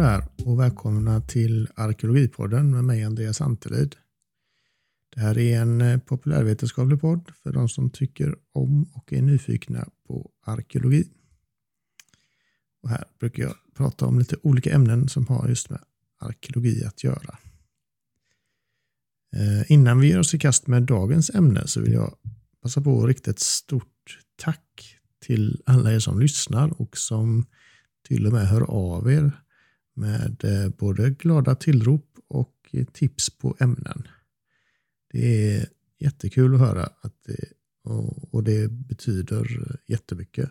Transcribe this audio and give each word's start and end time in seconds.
Hallå 0.00 0.22
där 0.36 0.46
och 0.46 0.60
välkomna 0.60 1.20
till 1.20 1.68
Arkeologipodden 1.74 2.70
med 2.70 2.84
mig 2.84 3.04
Andreas 3.04 3.40
Antelid. 3.40 3.96
Det 5.14 5.20
här 5.20 5.38
är 5.38 5.60
en 5.60 5.80
eh, 5.80 5.98
populärvetenskaplig 5.98 7.00
podd 7.00 7.30
för 7.42 7.52
de 7.52 7.68
som 7.68 7.90
tycker 7.90 8.36
om 8.52 8.84
och 8.94 9.12
är 9.12 9.22
nyfikna 9.22 9.88
på 10.06 10.30
arkeologi. 10.46 11.04
Och 12.82 12.88
här 12.88 13.04
brukar 13.18 13.42
jag 13.42 13.54
prata 13.74 14.06
om 14.06 14.18
lite 14.18 14.36
olika 14.42 14.74
ämnen 14.74 15.08
som 15.08 15.26
har 15.26 15.48
just 15.48 15.70
med 15.70 15.80
arkeologi 16.18 16.84
att 16.84 17.04
göra. 17.04 17.38
Eh, 19.36 19.72
innan 19.72 20.00
vi 20.00 20.08
ger 20.08 20.18
oss 20.18 20.34
i 20.34 20.38
kast 20.38 20.66
med 20.66 20.82
dagens 20.82 21.30
ämne 21.30 21.66
så 21.66 21.80
vill 21.80 21.92
jag 21.92 22.14
passa 22.62 22.80
på 22.80 23.00
att 23.00 23.08
rikta 23.08 23.30
ett 23.30 23.40
stort 23.40 24.18
tack 24.36 24.96
till 25.22 25.62
alla 25.66 25.92
er 25.92 25.98
som 25.98 26.20
lyssnar 26.20 26.80
och 26.80 26.96
som 26.96 27.46
till 28.08 28.26
och 28.26 28.32
med 28.32 28.48
hör 28.48 28.62
av 28.62 29.12
er 29.12 29.32
med 29.94 30.44
eh, 30.44 30.68
både 30.68 31.10
glada 31.10 31.54
tillrop 31.54 32.18
och 32.28 32.56
eh, 32.72 32.86
tips 32.86 33.30
på 33.30 33.56
ämnen. 33.60 34.08
Det 35.10 35.54
är 35.56 35.68
jättekul 35.98 36.54
att 36.54 36.60
höra 36.60 36.84
att 36.84 37.14
det, 37.26 37.52
och 38.30 38.44
det 38.44 38.68
betyder 38.68 39.76
jättemycket 39.86 40.50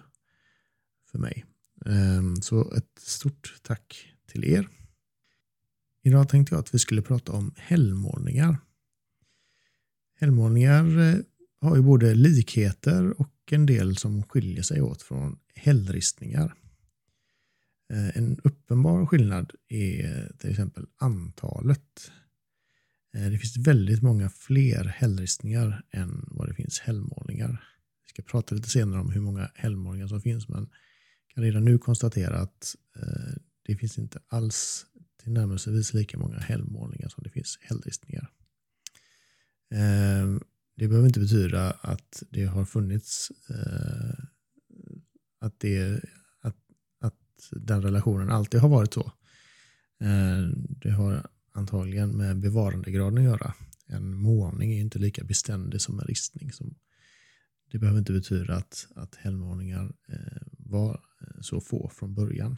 för 1.11 1.19
mig. 1.19 1.45
Ehm, 1.85 2.41
så 2.41 2.73
ett 2.73 2.99
stort 2.99 3.55
tack 3.61 4.15
till 4.25 4.43
er. 4.43 4.67
Idag 6.03 6.29
tänkte 6.29 6.55
jag 6.55 6.59
att 6.59 6.73
vi 6.73 6.79
skulle 6.79 7.01
prata 7.01 7.31
om 7.31 7.53
hällmålningar. 7.57 8.57
Hällmålningar 10.15 10.99
eh, 10.99 11.15
har 11.61 11.75
ju 11.75 11.81
både 11.81 12.15
likheter 12.15 13.21
och 13.21 13.33
en 13.51 13.65
del 13.65 13.97
som 13.97 14.23
skiljer 14.23 14.63
sig 14.63 14.81
åt 14.81 15.01
från 15.01 15.39
hällristningar. 15.55 16.55
Eh, 17.93 18.17
en 18.17 18.39
uppenbar 18.43 19.05
skillnad 19.05 19.53
är 19.67 20.31
till 20.37 20.49
exempel 20.49 20.85
antalet. 20.97 22.11
Eh, 23.15 23.29
det 23.29 23.37
finns 23.37 23.57
väldigt 23.57 24.01
många 24.01 24.29
fler 24.29 24.83
hällristningar 24.85 25.85
än 25.91 26.25
vad 26.27 26.47
det 26.47 26.53
finns 26.53 26.79
hällmålningar. 26.79 27.63
Vi 28.05 28.09
ska 28.09 28.21
prata 28.21 28.55
lite 28.55 28.69
senare 28.69 29.01
om 29.01 29.11
hur 29.11 29.21
många 29.21 29.51
hällmålningar 29.55 30.07
som 30.07 30.21
finns 30.21 30.49
men 30.49 30.69
kan 31.27 31.43
redan 31.43 31.65
nu 31.65 31.77
konstatera 31.77 32.39
att 32.39 32.75
eh, 32.95 33.33
det 33.63 33.75
finns 33.75 33.97
inte 33.97 34.19
alls 34.27 34.85
tillnärmelsevis 35.23 35.93
lika 35.93 36.17
många 36.17 36.39
hällmålningar 36.39 37.09
som 37.09 37.23
det 37.23 37.29
finns 37.29 37.59
hällristningar. 37.61 38.31
Det 40.75 40.87
behöver 40.87 41.07
inte 41.07 41.19
betyda 41.19 41.71
att 41.71 42.23
det 42.29 42.45
har 42.45 42.65
funnits 42.65 43.31
att 45.39 45.59
det 45.59 46.03
den 47.51 47.81
relationen 47.81 48.29
alltid 48.29 48.59
har 48.59 48.69
varit 48.69 48.93
så. 48.93 49.11
Eh, 49.99 50.49
det 50.55 50.91
har 50.91 51.29
antagligen 51.51 52.17
med 52.17 52.39
bevarandegraden 52.39 53.17
att 53.17 53.23
göra. 53.23 53.53
En 53.85 54.13
målning 54.15 54.73
är 54.73 54.79
inte 54.79 54.99
lika 54.99 55.23
beständig 55.23 55.81
som 55.81 55.99
en 55.99 56.05
ristning. 56.05 56.51
Det 57.71 57.77
behöver 57.77 57.99
inte 57.99 58.13
betyda 58.13 58.55
att, 58.55 58.87
att 58.95 59.15
hällmålningar 59.15 59.93
eh, 60.07 60.41
var 60.51 61.01
eh, 61.21 61.41
så 61.41 61.61
få 61.61 61.89
från 61.89 62.13
början 62.13 62.57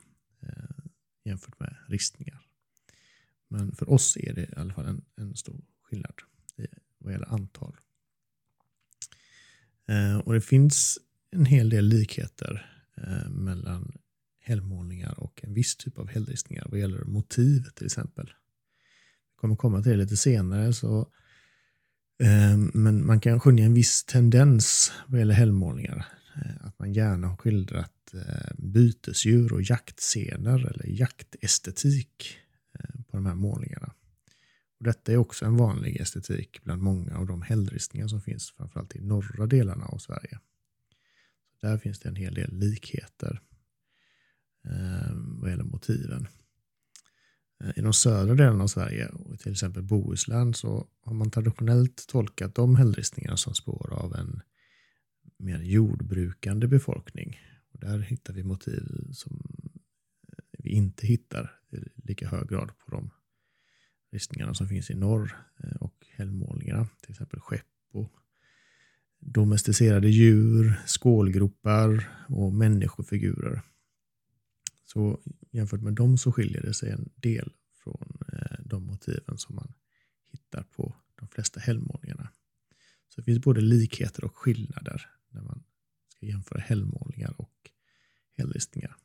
jämfört 1.24 1.59
med 1.59 1.75
ristningar. 1.88 2.42
Men 3.48 3.72
för 3.72 3.90
oss 3.90 4.18
är 4.18 4.34
det 4.34 4.42
i 4.42 4.56
alla 4.56 4.74
fall 4.74 4.86
en, 4.86 5.02
en 5.16 5.36
stor 5.36 5.62
skillnad 5.81 6.13
vad 6.98 7.13
gäller 7.13 7.34
antal. 7.34 7.75
Och 10.24 10.34
det 10.34 10.42
finns 10.42 11.00
en 11.31 11.46
hel 11.46 11.69
del 11.69 11.86
likheter 11.86 12.84
mellan 13.30 13.91
helgmålningar 14.51 15.19
och 15.19 15.39
en 15.44 15.53
viss 15.53 15.75
typ 15.75 15.97
av 16.00 16.09
hällristningar 16.09 16.67
vad 16.69 16.79
gäller 16.79 17.03
motiv 17.03 17.63
till 17.75 17.85
exempel. 17.85 18.25
Vi 18.25 19.35
kommer 19.35 19.56
komma 19.56 19.81
till 19.81 19.91
det 19.91 19.97
lite 19.97 20.17
senare. 20.17 20.73
så 20.73 21.00
eh, 22.23 22.57
Men 22.73 23.06
man 23.06 23.19
kan 23.19 23.39
skönja 23.39 23.66
en 23.66 23.73
viss 23.73 24.03
tendens 24.03 24.91
vad 25.07 25.19
gäller 25.19 25.34
hällmålningar. 25.34 26.06
Eh, 26.35 26.66
att 26.66 26.79
man 26.79 26.94
gärna 26.94 27.28
har 27.28 27.38
skildrat 27.38 28.13
eh, 28.13 28.51
bytesdjur 28.57 29.53
och 29.53 29.62
jaktscener 29.62 30.59
eller 30.59 30.85
jaktestetik 30.88 32.38
eh, 32.79 33.01
på 33.07 33.18
de 33.18 33.25
här 33.25 33.35
målningarna. 33.35 33.94
Och 34.79 34.85
detta 34.85 35.12
är 35.12 35.18
också 35.18 35.45
en 35.45 35.57
vanlig 35.57 36.01
estetik 36.01 36.63
bland 36.63 36.81
många 36.81 37.18
av 37.18 37.25
de 37.25 37.41
hällristningar 37.41 38.07
som 38.07 38.22
finns 38.22 38.51
framförallt 38.51 38.95
i 38.95 39.01
norra 39.01 39.47
delarna 39.47 39.85
av 39.85 39.97
Sverige. 39.97 40.39
Så 41.51 41.68
där 41.68 41.78
finns 41.78 42.00
det 42.00 42.09
en 42.09 42.16
hel 42.16 42.33
del 42.33 42.53
likheter 42.53 43.41
motiven. 45.81 46.28
Eh, 47.64 47.72
I 47.75 47.81
de 47.81 47.94
södra 47.94 48.36
delarna 48.36 48.64
av 48.64 48.68
Sverige, 48.68 49.12
till 49.40 49.52
exempel 49.52 49.84
Bohuslän, 49.84 50.53
så 50.53 50.88
har 51.02 51.14
man 51.14 51.31
traditionellt 51.31 52.08
tolkat 52.08 52.56
de 52.56 52.75
hällristningarna 52.75 53.38
som 53.38 53.53
spår 53.53 53.94
av 53.94 54.16
en 54.16 54.42
mer 55.38 55.59
jordbrukande 55.59 56.68
befolkning. 56.68 57.40
Och 57.74 57.80
där 57.80 58.00
hittar 58.00 58.34
vi 58.34 58.44
motiv 58.44 58.84
som 59.12 59.42
eh, 60.28 60.44
vi 60.58 60.69
inte 60.69 61.08
hittar 61.08 61.59
i 61.72 62.08
lika 62.08 62.28
hög 62.28 62.50
grad 62.50 62.72
på 62.78 62.92
de 62.92 63.09
ristningarna 64.12 64.53
som 64.53 64.68
finns 64.68 64.90
i 64.90 64.96
norr 64.96 65.38
eh, 65.63 65.75
och 65.75 66.06
hällmålningarna, 66.16 66.88
till 67.02 67.12
exempel 67.12 67.40
skepp 67.40 67.66
och 67.92 68.12
domesticerade 69.19 70.09
djur, 70.09 70.81
skålgropar 70.86 72.09
och 72.30 72.53
människofigurer. 72.53 73.62
Så 74.94 75.19
jämfört 75.52 75.81
med 75.81 75.94
dem 75.94 76.18
så 76.18 76.31
skiljer 76.31 76.62
det 76.62 76.74
sig 76.74 76.91
en 76.91 77.09
del 77.16 77.53
från 77.84 78.18
eh, 78.34 78.59
de 78.66 78.85
motiven 78.85 79.38
som 79.38 79.56
man 79.56 79.74
hittar 80.31 80.63
på 80.63 80.96
de 81.16 81.28
flesta 81.28 81.59
hällmålningarna. 81.59 82.29
Så 83.07 83.22
det 83.22 83.25
finns 83.25 83.41
både 83.41 83.62
likheter 83.62 84.24
och 84.24 84.38
skillnader 84.38 85.09
när 85.30 85.41
man 85.41 85.63
ska 86.07 86.25
jämföra 86.25 86.62
hällmålningar 86.62 87.41
och 87.41 87.72
hällristningar. 88.38 88.96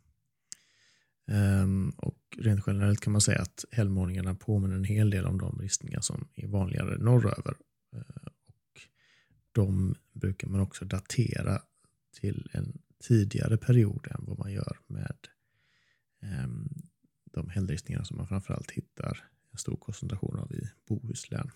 Ehm, 1.27 1.91
och 1.91 2.39
rent 2.39 2.65
generellt 2.67 3.01
kan 3.01 3.13
man 3.13 3.21
säga 3.21 3.43
att 3.43 3.65
hällmålningarna 3.71 4.35
påminner 4.35 4.77
en 4.77 4.85
hel 4.85 5.11
del 5.11 5.27
om 5.27 5.39
de 5.39 5.59
ristningar 5.59 6.01
som 6.01 6.29
är 6.35 6.47
vanligare 6.47 6.99
norröver. 6.99 7.55
Eh, 7.93 8.27
och 8.47 8.81
de 9.53 9.95
brukar 10.13 10.49
man 10.49 10.61
också 10.61 10.85
datera 10.85 11.63
till 12.21 12.51
en 12.53 12.79
tidigare 13.03 13.57
period 13.57 14.09
än 14.11 14.25
vad 14.27 14.39
man 14.39 14.53
gör 14.53 14.79
med 14.87 15.17
hällristningarna 17.57 18.03
hällristningar 18.03 18.05
som 18.05 18.17
man 18.17 18.27
framförallt 18.27 18.71
hittar 18.71 19.25
en 19.53 19.59
stor 19.59 19.77
koncentration 19.77 20.39
av 20.39 20.53
i 20.53 20.69
Bohuslän. 20.89 21.51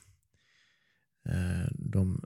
Eh, 1.25 1.69
de, 1.75 2.25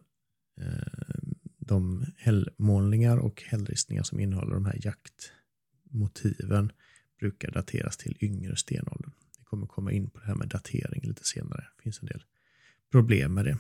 eh, 0.61 1.15
de 1.59 2.07
hällmålningar 2.17 3.17
och 3.19 3.43
hällristningar 3.43 4.03
som 4.03 4.21
innehåller 4.21 4.55
de 4.55 4.65
här 4.65 4.81
jaktmotiven 4.83 6.73
brukar 7.19 7.51
dateras 7.51 7.97
till 7.97 8.17
yngre 8.21 8.57
stenåldern. 8.57 9.13
Vi 9.39 9.45
kommer 9.45 9.67
komma 9.67 9.93
in 9.93 10.11
på 10.11 10.21
det 10.21 10.27
här 10.27 10.35
med 10.35 10.49
datering 10.49 11.03
lite 11.03 11.25
senare. 11.25 11.67
Det 11.77 11.83
finns 11.83 12.01
en 12.01 12.07
del 12.07 12.25
problem 12.91 13.35
med 13.35 13.45
det. 13.45 13.59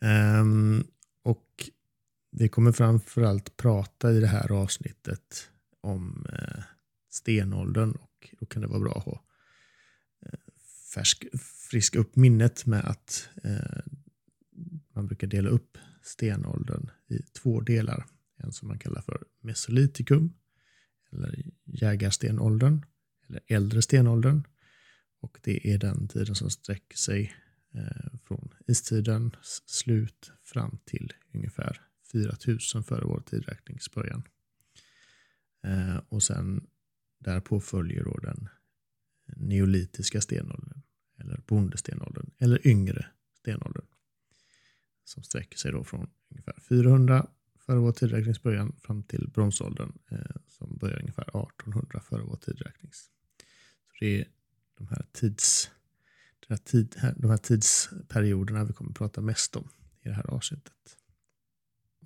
Ehm, 0.00 0.84
och 1.22 1.70
vi 2.30 2.48
kommer 2.48 2.72
framförallt 2.72 3.56
prata 3.56 4.12
i 4.12 4.20
det 4.20 4.26
här 4.26 4.52
avsnittet 4.52 5.50
om 5.80 6.26
eh, 6.32 6.62
stenåldern 7.12 7.92
och 7.92 8.34
då 8.40 8.46
kan 8.46 8.62
det 8.62 8.68
vara 8.68 8.80
bra 8.80 8.94
att 8.98 9.04
ha 9.04 9.24
eh, 10.26 10.38
färsk, 10.94 11.24
friska 11.70 11.98
upp 11.98 12.16
minnet 12.16 12.66
med 12.66 12.84
att 12.84 13.28
eh, 13.44 13.82
man 14.94 15.06
brukar 15.06 15.26
dela 15.26 15.48
upp 15.48 15.78
stenåldern 16.02 16.90
i 17.08 17.18
två 17.18 17.60
delar. 17.60 18.06
En 18.36 18.52
som 18.52 18.68
man 18.68 18.78
kallar 18.78 19.02
för 19.02 19.24
mesolitikum 19.40 20.34
eller 21.12 21.44
jägarstenåldern 21.64 22.84
eller 23.28 23.40
äldre 23.46 23.82
stenåldern. 23.82 24.42
Och 25.20 25.38
det 25.42 25.72
är 25.72 25.78
den 25.78 26.08
tiden 26.08 26.34
som 26.34 26.50
sträcker 26.50 26.96
sig 26.96 27.36
eh, 27.74 28.18
från 28.24 28.54
istidens 28.66 29.62
slut 29.66 30.32
fram 30.44 30.78
till 30.84 31.12
ungefär 31.34 31.80
4000 32.12 32.84
före 32.84 33.04
vår 33.04 33.20
tidräkningsbörjan. 33.20 34.22
Eh, 35.64 35.96
och 36.08 36.22
sen 36.22 36.66
därpå 37.24 37.60
följer 37.60 38.04
då 38.04 38.16
den 38.16 38.48
neolitiska 39.36 40.20
stenåldern 40.20 40.82
eller 41.18 41.40
bondestenåldern 41.46 42.30
eller 42.38 42.66
yngre 42.66 43.06
stenåldern. 43.34 43.86
Som 45.04 45.22
sträcker 45.22 45.58
sig 45.58 45.72
då 45.72 45.84
från 45.84 46.10
ungefär 46.30 46.60
400 46.68 47.26
före 47.66 47.78
vår 47.78 47.92
tidräkningsbörjan 47.92 48.72
fram 48.80 49.02
till 49.02 49.30
bronsåldern 49.34 49.92
eh, 50.10 50.36
som 50.48 50.76
börjar 50.76 51.00
ungefär 51.00 51.22
1800 51.22 52.00
före 52.00 52.22
vår 52.22 52.36
tidräknings. 52.36 53.10
Så 53.88 53.96
det 54.00 54.20
är 54.20 54.28
de 54.78 54.88
här, 54.88 55.06
tids, 55.12 55.70
de 56.40 56.46
här, 56.48 56.56
tid, 56.56 56.96
de 57.16 57.30
här 57.30 57.36
tidsperioderna 57.36 58.64
vi 58.64 58.72
kommer 58.72 58.90
att 58.90 58.96
prata 58.96 59.20
mest 59.20 59.56
om 59.56 59.68
i 60.02 60.08
det 60.08 60.14
här 60.14 60.30
avsnittet. 60.30 60.96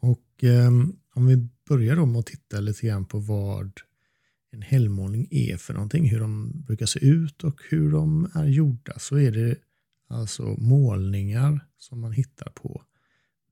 Och 0.01 0.45
eh, 0.45 0.71
om 1.15 1.27
vi 1.27 1.49
börjar 1.69 1.97
då 1.97 2.07
med 2.07 2.19
att 2.19 2.27
titta 2.27 2.61
lite 2.61 2.87
grann 2.87 3.05
på 3.05 3.19
vad 3.19 3.81
en 4.57 4.63
hällmålning 4.63 5.29
är 5.31 5.57
för 5.57 5.75
någonting, 5.75 6.09
hur 6.09 6.21
de 6.21 6.53
brukar 6.67 6.87
se 6.87 7.07
ut 7.07 7.45
och 7.45 7.61
hur 7.71 7.91
de 7.91 8.31
är 8.35 8.47
gjorda, 8.47 8.99
så 8.99 9.19
är 9.19 9.33
det 9.33 9.57
alltså 10.09 10.43
målningar 10.43 11.61
som 11.79 12.01
man 12.01 12.13
hittar 12.13 12.51
på 12.51 12.83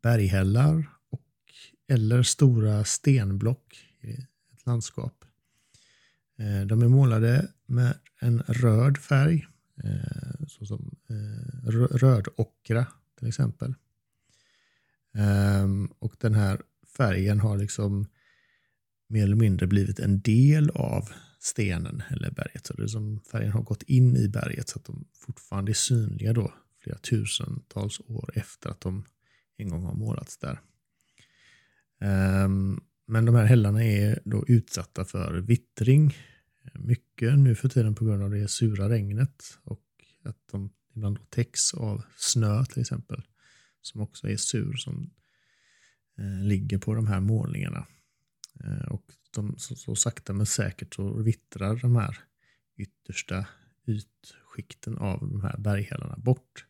berghällar 0.03 0.91
och, 1.11 1.23
eller 1.89 2.23
stora 2.23 2.85
stenblock 2.85 3.95
i 4.01 4.13
ett 4.53 4.67
landskap. 4.67 5.25
Eh, 6.39 6.67
de 6.67 6.83
är 6.83 6.89
målade 6.89 7.49
med 7.67 7.95
en 8.21 8.39
röd 8.39 8.99
färg, 8.99 9.47
eh, 9.85 10.47
såsom 10.47 10.97
eh, 11.09 11.71
rödockra 11.97 12.87
till 13.19 13.29
exempel. 13.29 13.75
Ehm, 15.15 15.87
och 15.99 16.17
den 16.21 16.35
här 16.35 16.63
färgen 16.97 17.41
har 17.41 17.57
liksom 17.57 18.07
mer 19.09 19.23
eller 19.23 19.37
mindre 19.37 19.67
blivit 19.67 19.99
en 19.99 20.21
del 20.21 20.71
av 20.71 21.09
stenen 21.39 22.03
eller 22.11 22.31
berget. 22.31 22.67
Så 22.67 22.75
det 22.75 22.83
är 22.83 22.87
som 22.87 23.21
färgen 23.21 23.53
har 23.53 23.63
gått 23.63 23.83
in 23.83 24.17
i 24.17 24.29
berget 24.29 24.69
så 24.69 24.79
att 24.79 24.85
de 24.85 25.05
fortfarande 25.15 25.73
är 25.73 25.75
synliga 25.75 26.33
då 26.33 26.53
flera 26.83 26.99
tusentals 26.99 28.01
år 28.07 28.31
efter 28.35 28.71
att 28.71 28.81
de 28.81 29.05
en 29.57 29.69
gång 29.69 29.83
har 29.83 29.95
målats 29.95 30.39
där. 30.39 30.61
Ehm, 32.01 32.81
men 33.07 33.25
de 33.25 33.35
här 33.35 33.45
hällarna 33.45 33.85
är 33.85 34.21
då 34.25 34.45
utsatta 34.47 35.05
för 35.05 35.35
vittring 35.35 36.17
eh, 36.65 36.81
mycket 36.81 37.39
nu 37.39 37.55
för 37.55 37.69
tiden 37.69 37.95
på 37.95 38.05
grund 38.05 38.23
av 38.23 38.31
det 38.31 38.49
sura 38.49 38.89
regnet 38.89 39.59
och 39.65 39.83
att 40.25 40.39
de 40.53 40.71
ibland 40.95 41.31
täcks 41.31 41.75
av 41.75 42.03
snö 42.17 42.65
till 42.65 42.81
exempel 42.81 43.23
som 43.83 44.01
också 44.01 44.29
är 44.29 44.37
sur 44.37 44.73
som 44.77 45.11
eh, 46.19 46.47
ligger 46.47 46.79
på 46.79 46.95
de 46.95 47.07
här 47.07 47.21
målningarna. 47.21 47.87
Eh, 48.67 48.89
och 48.89 49.05
de, 49.35 49.59
så, 49.59 49.75
så, 49.75 49.97
sakta 49.97 50.33
men 50.33 50.47
säkert 50.47 50.95
så 50.95 51.13
vittrar 51.13 51.77
de 51.77 51.97
här 51.97 52.19
yttersta 52.77 53.47
ytskikten 53.87 54.99
av 54.99 55.21
de 55.21 55.43
här 55.43 55.59
berghällarna 55.59 56.17
bort. 56.17 56.67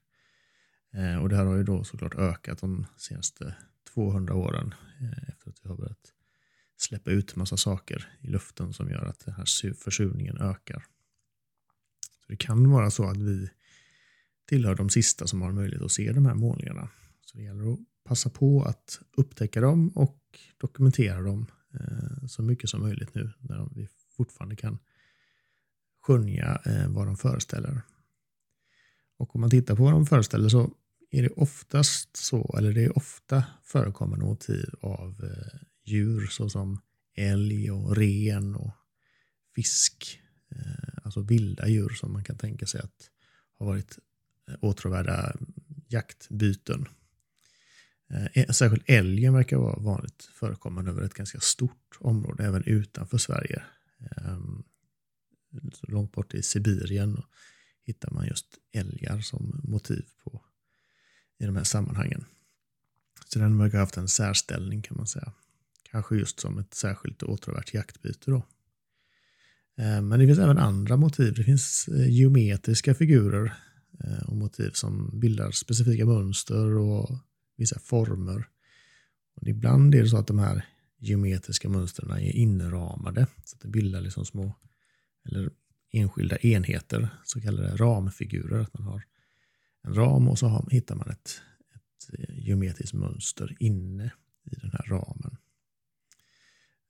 Eh, 0.93 1.17
och 1.17 1.29
det 1.29 1.37
här 1.37 1.45
har 1.45 1.57
ju 1.57 1.65
då 1.65 1.85
såklart 1.85 2.15
ökat 2.15 2.59
de 2.59 2.87
senaste 2.97 3.57
200 3.95 4.35
åren 4.35 4.75
eh, 5.01 5.29
efter 5.29 5.51
att 5.51 5.61
vi 5.63 5.69
har 5.69 5.77
börjat 5.77 6.13
släppa 6.77 7.11
ut 7.11 7.37
massa 7.37 7.57
saker 7.57 8.09
i 8.21 8.27
luften 8.27 8.73
som 8.73 8.91
gör 8.91 9.05
att 9.05 9.25
den 9.25 9.35
här 9.35 9.75
försurningen 9.75 10.39
ökar. 10.39 10.85
Så 12.21 12.27
Det 12.29 12.37
kan 12.37 12.71
vara 12.71 12.91
så 12.91 13.05
att 13.05 13.17
vi 13.17 13.51
tillhör 14.47 14.75
de 14.75 14.91
sista 14.91 15.27
som 15.27 15.43
har 15.43 15.53
möjlighet 15.53 15.83
att 15.83 15.93
se 15.93 16.13
de 16.13 16.27
här 16.27 16.35
målningarna. 16.35 16.89
Så 17.21 17.37
det 17.37 17.45
gäller 17.45 17.73
att 17.73 17.79
passa 18.05 18.31
på 18.31 18.63
att 18.63 19.01
upptäcka 19.17 19.61
dem 19.61 19.89
och 19.89 20.21
dokumentera 20.59 21.23
dem 21.23 21.47
Eh, 21.81 22.27
så 22.27 22.43
mycket 22.43 22.71
som 22.71 22.81
möjligt 22.81 23.15
nu 23.15 23.33
när 23.39 23.69
vi 23.75 23.89
fortfarande 24.17 24.57
kan 24.57 24.79
skönja 26.01 26.61
eh, 26.65 26.89
vad 26.89 27.07
de 27.07 27.17
föreställer. 27.17 27.83
Och 29.17 29.35
om 29.35 29.41
man 29.41 29.51
tittar 29.51 29.77
på 29.77 29.83
vad 29.83 29.93
de 29.93 30.07
föreställer 30.07 30.49
så 30.49 30.71
är 31.11 31.23
det 31.23 31.29
oftast 31.29 32.17
så, 32.17 32.55
eller 32.59 32.73
det 32.73 32.85
är 32.85 32.99
ofta 32.99 33.45
förekommande 33.63 34.25
motiv 34.25 34.75
av 34.81 35.25
eh, 35.25 35.61
djur 35.85 36.27
såsom 36.27 36.81
älg 37.17 37.71
och 37.71 37.97
ren 37.97 38.55
och 38.55 38.73
fisk. 39.55 40.21
Alltså 41.03 41.21
vilda 41.21 41.69
djur 41.69 41.89
som 41.89 42.13
man 42.13 42.25
kan 42.25 42.37
tänka 42.37 42.67
sig 42.67 42.81
att 42.81 43.11
har 43.59 43.67
varit 43.67 43.99
åtråvärda 44.61 45.37
jaktbyten. 45.89 46.89
Eh, 48.15 48.27
e- 48.33 48.53
särskilt 48.53 48.85
älgen 48.87 49.35
verkar 49.35 49.57
vara 49.57 49.81
vanligt 49.81 50.29
förekommande 50.33 50.91
över 50.91 51.03
ett 51.03 51.15
ganska 51.15 51.41
stort 51.41 51.97
område, 51.99 52.45
även 52.45 52.65
utanför 52.65 53.19
Sverige. 53.19 53.63
Ehm, 54.17 54.63
så 55.73 55.87
långt 55.87 56.13
bort 56.13 56.35
i 56.35 56.43
Sibirien 56.43 57.23
hittar 57.85 58.11
man 58.11 58.27
just 58.27 58.47
älgar 58.73 59.21
som 59.21 59.61
motiv 59.65 60.05
på, 60.25 60.43
i 61.39 61.47
de 61.47 61.57
här 61.57 61.65
sammanhangen. 61.65 62.25
Så 63.27 63.39
den 63.39 63.59
verkar 63.59 63.79
ha 63.79 63.83
haft 63.83 63.97
en 63.97 64.09
särställning 64.09 64.83
kan 64.83 64.97
man 64.97 65.07
säga. 65.07 65.33
Kanske 65.91 66.17
just 66.17 66.41
som 66.41 66.59
ett 66.59 66.75
särskilt 66.75 67.23
åtråvärt 67.23 67.75
jaktbyte. 67.75 68.31
Då. 68.31 68.47
Ehm, 69.77 70.09
men 70.09 70.21
det 70.21 70.27
finns 70.27 70.39
även 70.39 70.59
andra 70.59 70.97
motiv. 70.97 71.35
Det 71.35 71.45
finns 71.45 71.89
eh, 71.89 72.09
geometriska 72.11 72.95
figurer 72.95 73.55
eh, 74.05 74.29
och 74.29 74.37
motiv 74.37 74.71
som 74.71 75.21
bildar 75.21 75.51
specifika 75.51 76.07
mönster 76.07 76.77
och 76.77 77.19
vissa 77.57 77.79
former. 77.79 78.49
Och 79.37 79.49
ibland 79.49 79.95
är 79.95 80.03
det 80.03 80.09
så 80.09 80.17
att 80.17 80.27
de 80.27 80.39
här 80.39 80.65
geometriska 80.99 81.69
mönstren 81.69 82.11
är 82.11 82.37
inramade 82.37 83.27
så 83.45 83.57
att 83.57 83.63
det 83.63 83.69
bildar 83.69 84.01
liksom 84.01 84.25
små 84.25 84.55
eller 85.29 85.51
enskilda 85.93 86.37
enheter, 86.37 87.09
så 87.25 87.41
kallade 87.41 87.77
ramfigurer. 87.77 88.61
Att 88.61 88.75
man 88.75 88.83
har 88.83 89.03
en 89.83 89.95
ram 89.95 90.29
och 90.29 90.39
så 90.39 90.47
har, 90.47 90.69
hittar 90.71 90.95
man 90.95 91.11
ett, 91.11 91.41
ett 91.75 92.19
eh, 92.19 92.39
geometriskt 92.39 92.95
mönster 92.95 93.57
inne 93.61 94.13
i 94.45 94.55
den 94.55 94.71
här 94.71 94.85
ramen. 94.87 95.37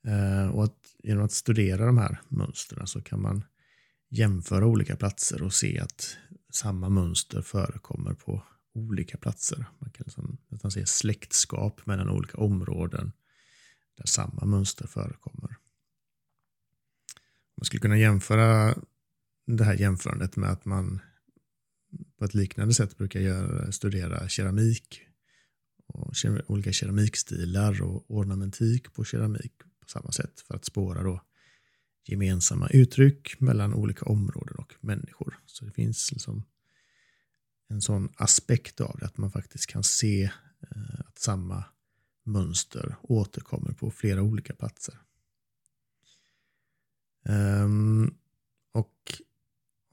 Eh, 0.06 0.48
och 0.48 0.64
att, 0.64 0.94
genom 1.02 1.24
att 1.24 1.32
studera 1.32 1.86
de 1.86 1.98
här 1.98 2.20
mönstren 2.28 2.86
så 2.86 3.00
kan 3.00 3.22
man 3.22 3.44
jämföra 4.10 4.66
olika 4.66 4.96
platser 4.96 5.42
och 5.42 5.54
se 5.54 5.78
att 5.78 6.16
samma 6.52 6.88
mönster 6.88 7.42
förekommer 7.42 8.14
på 8.14 8.42
olika 8.74 9.18
platser. 9.18 9.66
Man 9.78 9.90
kan 9.90 10.04
liksom 10.06 10.38
nästan 10.48 10.70
se 10.70 10.86
släktskap 10.86 11.86
mellan 11.86 12.08
olika 12.10 12.38
områden 12.38 13.12
där 13.96 14.06
samma 14.06 14.44
mönster 14.44 14.86
förekommer. 14.86 15.56
Man 17.56 17.64
skulle 17.64 17.80
kunna 17.80 17.98
jämföra 17.98 18.78
det 19.46 19.64
här 19.64 19.74
jämförandet 19.74 20.36
med 20.36 20.50
att 20.50 20.64
man 20.64 21.00
på 22.18 22.24
ett 22.24 22.34
liknande 22.34 22.74
sätt 22.74 22.98
brukar 22.98 23.20
göra, 23.20 23.72
studera 23.72 24.28
keramik 24.28 25.00
och 25.86 26.12
olika 26.46 26.72
keramikstilar 26.72 27.82
och 27.82 28.04
ornamentik 28.10 28.92
på 28.92 29.04
keramik 29.04 29.58
på 29.58 29.88
samma 29.88 30.12
sätt 30.12 30.40
för 30.40 30.54
att 30.54 30.64
spåra 30.64 31.02
då 31.02 31.22
gemensamma 32.04 32.68
uttryck 32.68 33.40
mellan 33.40 33.74
olika 33.74 34.04
områden 34.04 34.56
och 34.56 34.74
människor. 34.80 35.38
Så 35.46 35.64
det 35.64 35.72
finns 35.72 36.12
liksom 36.12 36.44
en 37.74 37.80
sån 37.80 38.08
aspekt 38.16 38.80
av 38.80 38.96
det, 39.00 39.06
att 39.06 39.16
man 39.16 39.30
faktiskt 39.30 39.66
kan 39.66 39.82
se 39.82 40.22
eh, 40.60 41.00
att 41.08 41.18
samma 41.18 41.64
mönster 42.24 42.96
återkommer 43.02 43.72
på 43.72 43.90
flera 43.90 44.22
olika 44.22 44.54
platser. 44.54 44.98
Ehm, 47.24 48.14
och 48.72 49.22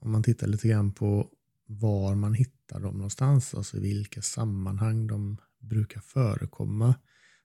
om 0.00 0.12
man 0.12 0.22
tittar 0.22 0.46
lite 0.46 0.68
grann 0.68 0.92
på 0.92 1.30
var 1.66 2.14
man 2.14 2.34
hittar 2.34 2.80
dem 2.80 2.94
någonstans, 2.94 3.54
alltså 3.54 3.76
i 3.76 3.80
vilka 3.80 4.22
sammanhang 4.22 5.06
de 5.06 5.36
brukar 5.58 6.00
förekomma, 6.00 6.94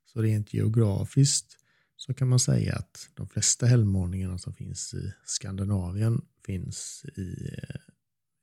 så 0.06 0.22
rent 0.22 0.53
geografiskt 0.53 1.58
så 1.96 2.13
kan 2.13 2.27
man 2.27 2.39
säga 2.39 2.75
att 2.75 3.10
de 3.13 3.29
flesta 3.29 3.65
hällmålningarna 3.65 4.38
som 4.38 4.53
finns 4.53 4.94
i 4.94 5.13
Skandinavien 5.25 6.25
finns 6.46 7.06
i, 7.15 7.50
eh, 7.58 7.79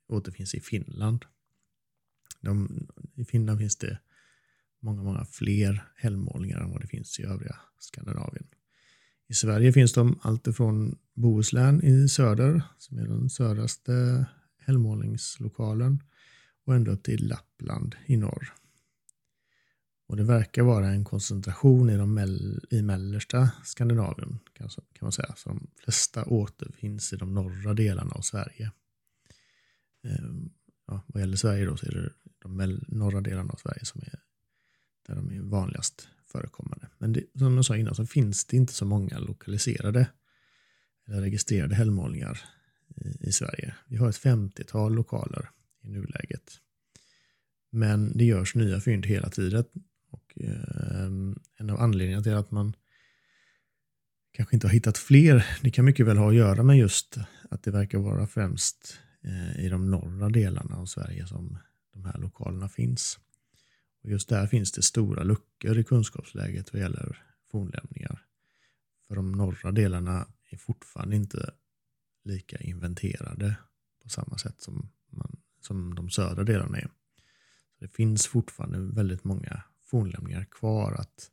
återfinns 0.07 0.55
i 0.55 0.59
Finland. 0.59 1.25
De, 2.45 2.87
I 3.15 3.25
Finland 3.25 3.59
finns 3.59 3.75
det 3.75 3.99
många, 4.79 5.03
många 5.03 5.25
fler 5.25 5.83
hällmålningar 5.95 6.59
än 6.59 6.71
vad 6.71 6.81
det 6.81 6.87
finns 6.87 7.19
i 7.19 7.23
övriga 7.23 7.55
Skandinavien. 7.79 8.47
I 9.27 9.33
Sverige 9.33 9.73
finns 9.73 9.93
de 9.93 10.19
alltifrån 10.21 10.97
Bohuslän 11.13 11.83
i 11.83 12.09
söder, 12.09 12.61
som 12.77 12.97
är 12.97 13.07
den 13.07 13.29
södraste 13.29 14.25
hällmålningslokalen, 14.57 16.03
och 16.65 16.75
ända 16.75 16.91
upp 16.91 17.03
till 17.03 17.27
Lappland 17.27 17.95
i 18.05 18.17
norr. 18.17 18.53
Och 20.07 20.17
det 20.17 20.23
verkar 20.23 20.63
vara 20.63 20.87
en 20.87 21.05
koncentration 21.05 21.89
i, 21.89 21.97
de 21.97 22.13
mell 22.13 22.65
i 22.69 22.81
mellersta 22.81 23.49
Skandinavien, 23.63 24.39
kan, 24.53 24.69
kan 24.69 24.85
man 25.01 25.11
säga. 25.11 25.33
Så 25.37 25.49
de 25.49 25.67
flesta 25.83 26.25
återfinns 26.25 27.13
i 27.13 27.15
de 27.15 27.33
norra 27.33 27.73
delarna 27.73 28.11
av 28.11 28.21
Sverige. 28.21 28.71
Ehm, 30.03 30.49
ja, 30.87 31.01
vad 31.07 31.21
gäller 31.21 31.37
Sverige 31.37 31.65
då 31.65 31.77
så 31.77 31.85
är 31.85 31.91
det 31.91 32.11
de 32.47 32.79
norra 32.87 33.21
delarna 33.21 33.53
av 33.53 33.57
Sverige 33.57 33.85
som 33.85 34.01
är 34.01 34.19
där 35.07 35.15
de 35.15 35.31
är 35.31 35.41
vanligast 35.41 36.07
förekommande. 36.27 36.87
Men 36.97 37.13
det, 37.13 37.23
som 37.37 37.55
jag 37.55 37.65
sa 37.65 37.77
innan 37.77 37.95
så 37.95 38.05
finns 38.05 38.45
det 38.45 38.57
inte 38.57 38.73
så 38.73 38.85
många 38.85 39.19
lokaliserade 39.19 40.07
eller 41.07 41.21
registrerade 41.21 41.75
hällmålningar 41.75 42.41
i, 42.95 43.27
i 43.27 43.31
Sverige. 43.31 43.75
Vi 43.87 43.97
har 43.97 44.09
ett 44.09 44.23
50-tal 44.23 44.95
lokaler 44.95 45.49
i 45.83 45.89
nuläget. 45.89 46.59
Men 47.71 48.17
det 48.17 48.25
görs 48.25 48.55
nya 48.55 48.79
fynd 48.79 49.05
hela 49.05 49.29
tiden. 49.29 49.65
Och, 50.11 50.33
eh, 50.41 51.05
en 51.57 51.69
av 51.69 51.81
anledningarna 51.81 52.23
till 52.23 52.33
att 52.33 52.51
man 52.51 52.73
kanske 54.31 54.55
inte 54.55 54.67
har 54.67 54.73
hittat 54.73 54.97
fler, 54.97 55.45
det 55.61 55.71
kan 55.71 55.85
mycket 55.85 56.05
väl 56.05 56.17
ha 56.17 56.29
att 56.29 56.35
göra 56.35 56.63
med 56.63 56.77
just 56.77 57.17
att 57.49 57.63
det 57.63 57.71
verkar 57.71 57.97
vara 57.97 58.27
främst 58.27 58.99
eh, 59.23 59.65
i 59.65 59.69
de 59.69 59.91
norra 59.91 60.29
delarna 60.29 60.75
av 60.75 60.85
Sverige 60.85 61.27
som 61.27 61.57
de 61.95 62.05
här 62.05 62.17
lokalerna 62.17 62.69
finns. 62.69 63.19
Och 64.03 64.09
just 64.09 64.29
där 64.29 64.47
finns 64.47 64.71
det 64.71 64.81
stora 64.81 65.23
luckor 65.23 65.77
i 65.77 65.83
kunskapsläget 65.83 66.73
vad 66.73 66.81
gäller 66.81 67.23
fornlämningar. 67.51 68.25
För 69.07 69.15
de 69.15 69.31
norra 69.31 69.71
delarna 69.71 70.27
är 70.49 70.57
fortfarande 70.57 71.15
inte 71.15 71.53
lika 72.23 72.57
inventerade 72.57 73.55
på 74.03 74.09
samma 74.09 74.37
sätt 74.37 74.61
som, 74.61 74.89
man, 75.09 75.41
som 75.61 75.95
de 75.95 76.09
södra 76.09 76.43
delarna 76.43 76.77
är. 76.77 76.89
Så 77.77 77.85
det 77.85 77.87
finns 77.87 78.27
fortfarande 78.27 78.95
väldigt 78.95 79.23
många 79.23 79.63
fornlämningar 79.81 80.45
kvar 80.45 80.93
att 80.93 81.31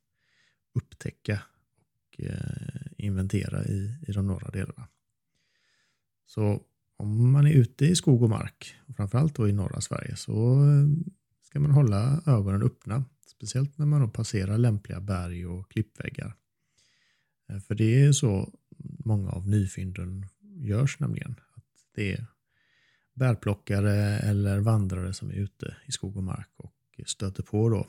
upptäcka 0.75 1.43
och 1.77 2.21
eh, 2.21 2.87
inventera 2.97 3.65
i, 3.65 3.99
i 4.09 4.13
de 4.13 4.27
norra 4.27 4.51
delarna. 4.51 4.89
Så 6.27 6.63
om 7.03 7.33
man 7.33 7.47
är 7.47 7.53
ute 7.53 7.87
i 7.87 7.97
skog 7.97 8.23
och 8.23 8.31
mark, 8.31 8.75
och 8.87 8.97
framförallt 8.97 9.35
då 9.35 9.49
i 9.49 9.53
norra 9.53 9.81
Sverige, 9.81 10.17
så 10.17 10.53
eh, 10.53 10.87
ska 11.43 11.61
man 11.61 11.71
hålla 11.71 12.23
ögonen 12.27 12.63
öppna. 12.63 13.05
Speciellt 13.27 13.79
när 13.79 13.87
man 13.87 14.01
då 14.01 14.09
passerar 14.09 14.59
lämpliga 14.59 15.01
berg 15.01 15.47
och 15.47 15.71
klippväggar. 15.71 16.35
Eh, 17.49 17.59
för 17.59 17.75
det 17.75 18.03
är 18.03 18.13
så 18.13 18.55
många 19.05 19.31
av 19.31 19.49
nyfynden 19.49 20.27
görs 20.41 21.01
nämligen. 21.01 21.35
Att 21.55 21.65
det 21.95 22.13
är 22.13 22.27
bärplockare 23.15 24.19
eller 24.19 24.61
vandrare 24.61 25.13
som 25.13 25.31
är 25.31 25.35
ute 25.35 25.77
i 25.87 25.93
skog 25.93 26.17
och 26.17 26.25
mark 26.25 26.51
och 26.57 27.01
stöter 27.07 27.43
på 27.43 27.69
då 27.69 27.87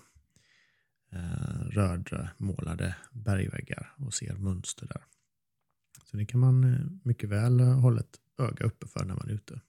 eh, 1.11 1.59
rödmålade 1.69 2.95
bergväggar 3.11 3.93
och 3.97 4.13
ser 4.13 4.35
mönster 4.35 4.87
där. 4.87 5.03
Så 6.03 6.17
det 6.17 6.25
kan 6.25 6.39
man 6.39 6.89
mycket 7.03 7.29
väl 7.29 7.59
hålla 7.59 7.99
ett 7.99 8.19
öga 8.37 8.65
uppe 8.65 8.87
för 8.87 9.05
när 9.05 9.15
man 9.15 9.29
är 9.29 9.33
ute. 9.33 9.61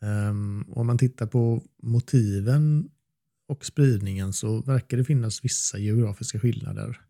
Um, 0.00 0.64
om 0.68 0.86
man 0.86 0.98
tittar 0.98 1.26
på 1.26 1.64
motiven 1.82 2.90
och 3.46 3.64
spridningen 3.64 4.32
så 4.32 4.62
verkar 4.62 4.96
det 4.96 5.04
finnas 5.04 5.44
vissa 5.44 5.78
geografiska 5.78 6.40
skillnader. 6.40 7.00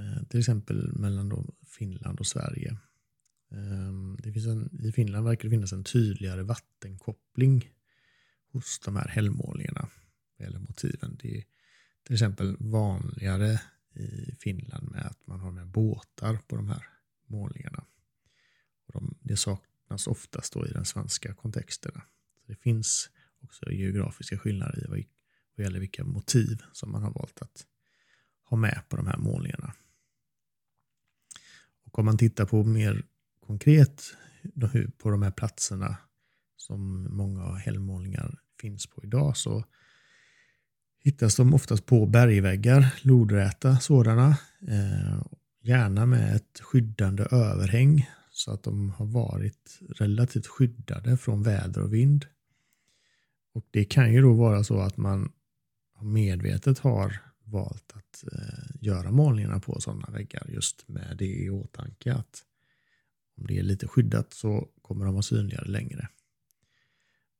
Uh, 0.00 0.22
till 0.24 0.40
exempel 0.40 0.92
mellan 0.92 1.28
då 1.28 1.54
Finland 1.66 2.20
och 2.20 2.26
Sverige. 2.26 2.76
Um, 3.50 4.18
det 4.22 4.32
finns 4.32 4.46
en, 4.46 4.80
I 4.82 4.92
Finland 4.92 5.26
verkar 5.26 5.44
det 5.44 5.50
finnas 5.50 5.72
en 5.72 5.84
tydligare 5.84 6.42
vattenkoppling 6.42 7.70
hos 8.52 8.80
de 8.84 8.96
här 8.96 9.08
hällmålningarna 9.08 9.88
Eller 10.38 10.58
motiven. 10.58 11.18
Det 11.22 11.36
är 11.38 11.44
till 12.04 12.14
exempel 12.14 12.56
vanligare 12.58 13.60
i 13.94 14.36
Finland 14.40 14.90
med 14.90 15.06
att 15.06 15.26
man 15.26 15.40
har 15.40 15.50
med 15.50 15.66
båtar 15.66 16.38
på 16.48 16.56
de 16.56 16.68
här 16.68 16.86
målningarna. 17.26 17.81
Det 19.32 19.36
saknas 19.36 20.06
oftast 20.06 20.52
då 20.52 20.66
i 20.66 20.70
den 20.70 20.84
svenska 20.84 21.34
kontexten. 21.34 21.92
Så 22.36 22.52
det 22.52 22.54
finns 22.54 23.10
också 23.40 23.70
geografiska 23.70 24.38
skillnader 24.38 24.84
i 24.84 24.86
vad, 24.88 25.02
vad 25.56 25.64
gäller 25.64 25.80
vilka 25.80 26.04
motiv 26.04 26.62
som 26.72 26.92
man 26.92 27.02
har 27.02 27.12
valt 27.12 27.42
att 27.42 27.66
ha 28.44 28.56
med 28.56 28.82
på 28.88 28.96
de 28.96 29.06
här 29.06 29.16
målningarna. 29.16 29.74
Och 31.84 31.98
om 31.98 32.04
man 32.04 32.18
tittar 32.18 32.46
på 32.46 32.64
mer 32.64 33.02
konkret 33.46 34.02
på 34.98 35.10
de 35.10 35.22
här 35.22 35.30
platserna 35.30 35.96
som 36.56 37.06
många 37.16 37.54
hällmålningar 37.54 38.38
finns 38.60 38.86
på 38.86 39.04
idag 39.04 39.36
så 39.36 39.64
hittas 40.98 41.36
de 41.36 41.54
oftast 41.54 41.86
på 41.86 42.06
bergväggar, 42.06 42.94
lodräta 43.02 43.78
sådana. 43.78 44.38
Eh, 44.68 45.26
gärna 45.62 46.06
med 46.06 46.36
ett 46.36 46.60
skyddande 46.60 47.22
överhäng 47.22 48.08
så 48.32 48.50
att 48.50 48.62
de 48.62 48.90
har 48.90 49.06
varit 49.06 49.78
relativt 49.88 50.46
skyddade 50.46 51.16
från 51.16 51.42
väder 51.42 51.82
och 51.82 51.94
vind. 51.94 52.26
Och 53.54 53.66
Det 53.70 53.84
kan 53.84 54.12
ju 54.12 54.22
då 54.22 54.32
vara 54.32 54.64
så 54.64 54.80
att 54.80 54.96
man 54.96 55.32
medvetet 56.00 56.78
har 56.78 57.18
valt 57.44 57.92
att 57.94 58.24
eh, 58.32 58.76
göra 58.80 59.10
målningarna 59.10 59.60
på 59.60 59.80
sådana 59.80 60.08
väggar 60.10 60.46
just 60.48 60.88
med 60.88 61.16
det 61.18 61.42
i 61.44 61.50
åtanke 61.50 62.14
att 62.14 62.44
om 63.36 63.46
det 63.46 63.58
är 63.58 63.62
lite 63.62 63.88
skyddat 63.88 64.32
så 64.32 64.68
kommer 64.82 65.04
de 65.04 65.14
vara 65.14 65.22
synligare 65.22 65.68
längre. 65.68 66.08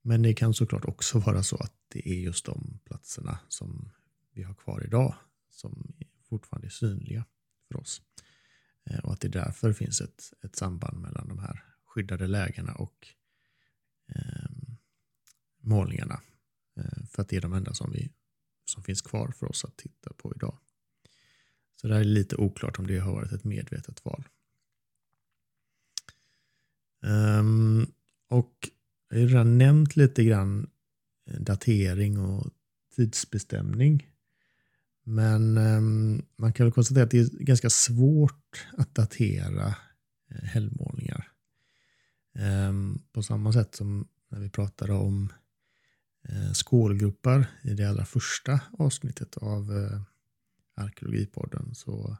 Men 0.01 0.21
det 0.21 0.33
kan 0.33 0.53
såklart 0.53 0.85
också 0.85 1.19
vara 1.19 1.43
så 1.43 1.55
att 1.55 1.73
det 1.87 2.09
är 2.09 2.19
just 2.19 2.45
de 2.45 2.79
platserna 2.85 3.39
som 3.47 3.89
vi 4.33 4.43
har 4.43 4.53
kvar 4.53 4.83
idag 4.83 5.15
som 5.49 5.93
fortfarande 6.29 6.67
är 6.67 6.69
synliga 6.69 7.25
för 7.67 7.79
oss. 7.79 8.01
Eh, 8.89 8.99
och 8.99 9.13
att 9.13 9.21
det 9.21 9.27
därför 9.27 9.73
finns 9.73 10.01
ett, 10.01 10.33
ett 10.41 10.55
samband 10.55 11.01
mellan 11.01 11.27
de 11.27 11.39
här 11.39 11.65
skyddade 11.85 12.27
lägena 12.27 12.73
och 12.73 13.07
eh, 14.15 14.51
målningarna. 15.59 16.21
Eh, 16.77 17.05
för 17.09 17.21
att 17.21 17.29
det 17.29 17.37
är 17.37 17.41
de 17.41 17.53
enda 17.53 17.73
som, 17.73 17.91
vi, 17.91 18.11
som 18.65 18.83
finns 18.83 19.01
kvar 19.01 19.31
för 19.31 19.49
oss 19.49 19.65
att 19.65 19.77
titta 19.77 20.13
på 20.13 20.33
idag. 20.35 20.57
Så 21.75 21.87
det 21.87 21.95
är 21.95 22.03
lite 22.03 22.35
oklart 22.35 22.79
om 22.79 22.87
det 22.87 22.99
har 22.99 23.13
varit 23.13 23.31
ett 23.31 23.43
medvetet 23.43 24.05
val. 24.05 24.23
Um, 27.01 27.93
och 28.27 28.69
jag 29.09 29.19
har 29.19 29.27
redan 29.27 29.57
nämnt 29.57 29.95
lite 29.95 30.23
grann 30.23 30.69
eh, 31.25 31.39
datering 31.39 32.19
och 32.19 32.53
tidsbestämning. 32.95 34.12
Men 35.03 35.57
ehm, 35.57 36.25
man 36.35 36.53
kan 36.53 36.65
väl 36.65 36.73
konstatera 36.73 37.03
att 37.03 37.11
det 37.11 37.19
är 37.19 37.43
ganska 37.43 37.69
svårt 37.69 38.67
att 38.77 38.95
datera 38.95 39.75
eh, 40.31 40.35
uh, 40.35 40.43
hällmålningar. 40.43 41.31
Ehm, 42.35 43.01
på 43.11 43.23
samma 43.23 43.53
sätt 43.53 43.75
som 43.75 44.07
när 44.29 44.39
vi 44.39 44.49
pratade 44.49 44.93
om 44.93 45.33
eh, 46.29 46.47
uh, 46.47 46.53
skålgropar 46.53 47.45
i 47.63 47.73
det 47.73 47.89
allra 47.89 48.05
första 48.05 48.59
avsnittet 48.79 49.37
av 49.37 49.77
eh, 49.77 50.01
Arkeologipodden 50.75 51.75
så, 51.75 52.17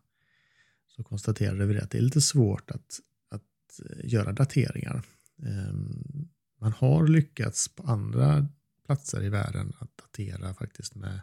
så 0.87 1.03
konstaterade 1.03 1.65
vi 1.65 1.79
att 1.79 1.91
det 1.91 1.97
är 1.97 2.01
lite 2.01 2.21
svårt 2.21 2.71
att, 2.71 2.99
att 3.29 3.79
göra 4.03 4.31
dateringar. 4.31 5.03
Ehm, 5.45 6.29
man 6.59 6.71
har 6.71 7.07
lyckats 7.07 7.67
på 7.67 7.83
andra 7.83 8.47
platser 8.85 9.23
i 9.23 9.29
världen 9.29 9.73
att 9.79 9.97
datera 9.97 10.53
faktiskt 10.53 10.95
med 10.95 11.21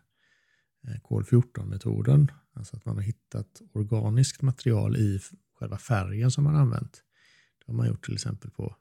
Eh, 0.89 1.01
kol-14-metoden. 1.03 2.31
Alltså 2.53 2.77
att 2.77 2.85
man 2.85 2.97
har 2.97 3.03
hittat 3.03 3.63
organiskt 3.73 4.43
material 4.43 4.97
i 4.97 5.21
själva 5.55 5.79
färgen 5.79 6.31
som 6.31 6.45
man 6.45 6.57
använt. 6.57 7.03
Det 7.59 7.65
har 7.67 7.75
man 7.75 7.89
gjort 7.89 8.05
till 8.05 8.15
exempel 8.15 8.51
på, 8.51 8.77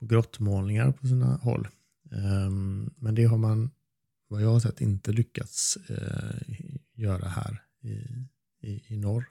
på 0.00 0.06
grottmålningar 0.06 0.92
på 0.92 1.06
sina 1.06 1.36
håll. 1.36 1.68
Ehm, 2.12 2.90
men 2.96 3.14
det 3.14 3.24
har 3.24 3.38
man, 3.38 3.70
vad 4.28 4.42
jag 4.42 4.48
har 4.48 4.60
sett, 4.60 4.80
inte 4.80 5.12
lyckats 5.12 5.76
eh, 5.76 6.56
göra 6.94 7.28
här 7.28 7.62
i, 7.80 7.94
i, 8.60 8.94
i 8.94 8.96
norr. 8.96 9.28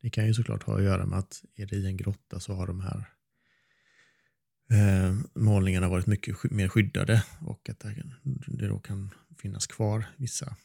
Det 0.00 0.10
kan 0.10 0.26
ju 0.26 0.34
såklart 0.34 0.62
ha 0.62 0.76
att 0.76 0.82
göra 0.82 1.06
med 1.06 1.18
att 1.18 1.44
är 1.54 1.66
det 1.66 1.76
i 1.76 1.86
en 1.86 1.96
grotta 1.96 2.40
så 2.40 2.54
har 2.54 2.66
de 2.66 2.80
här 2.80 3.08
eh, 4.70 5.16
målningarna 5.34 5.88
varit 5.88 6.06
mycket 6.06 6.50
mer 6.50 6.68
skyddade 6.68 7.24
och 7.40 7.68
att 7.68 7.84
det 8.46 8.68
då 8.68 8.78
kan 8.78 9.10
finnas 9.38 9.66
kvar 9.66 10.04
vissa, 10.16 10.56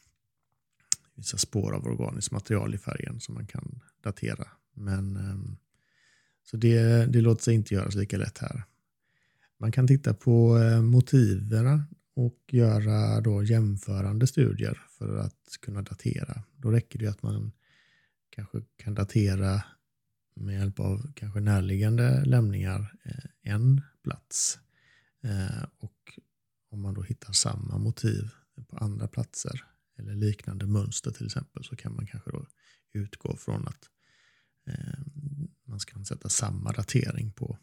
vissa 1.15 1.38
spår 1.38 1.75
av 1.75 1.88
organiskt 1.88 2.31
material 2.31 2.75
i 2.75 2.77
färgen 2.77 3.19
som 3.19 3.36
man 3.36 3.48
kan 3.48 3.81
datera. 4.01 4.48
Men 4.74 5.17
ehm, 5.17 5.57
så 6.43 6.57
det, 6.57 7.05
det 7.05 7.22
låter 7.22 7.43
sig 7.43 7.53
inte 7.53 7.74
göras 7.74 7.95
lika 7.95 8.17
lätt 8.17 8.38
här. 8.38 8.63
Man 9.57 9.72
kan 9.72 9.88
titta 9.88 10.13
på 10.13 10.57
eh, 10.57 10.81
motiven 10.81 11.84
och 12.15 12.39
göra 12.51 13.22
då 13.22 13.43
jämförande 13.43 14.27
studier 14.27 14.81
för 14.89 15.17
att 15.17 15.57
kunna 15.62 15.81
datera. 15.81 16.43
Då 16.55 16.72
räcker 16.72 17.00
det 17.00 17.07
att 17.07 17.24
man 17.24 17.51
kanske 18.29 18.62
kan 18.77 18.93
datera 18.93 19.63
med 20.36 20.60
hjälp 20.60 20.79
av 20.79 21.13
kanske 21.15 21.39
närliggande 21.39 22.25
lämningar 22.25 22.95
eh, 23.05 23.53
en 23.53 23.81
plats. 24.03 24.60
Eh, 25.24 25.63
och 25.79 26.19
om 26.69 26.81
man 26.81 26.93
då 26.93 27.01
hittar 27.01 27.34
samma 27.34 27.77
motiv 27.77 28.29
på 28.69 28.77
andra 28.77 29.07
platser 29.07 29.65
eller 29.98 30.16
liknande 30.16 30.66
mönster 30.66 31.12
till 31.12 31.25
exempel 31.25 31.64
så 31.64 31.75
kan 31.75 31.96
man 31.96 32.08
kanske 32.08 32.32
då 32.32 32.46
utgå 32.92 33.36
från 33.36 33.68
att 33.68 33.90
eh, 34.68 35.00
man 35.66 35.80
ska 35.80 36.04
sätta 36.04 36.30
samma 36.30 36.72
datering 36.72 37.32
på 37.32 37.58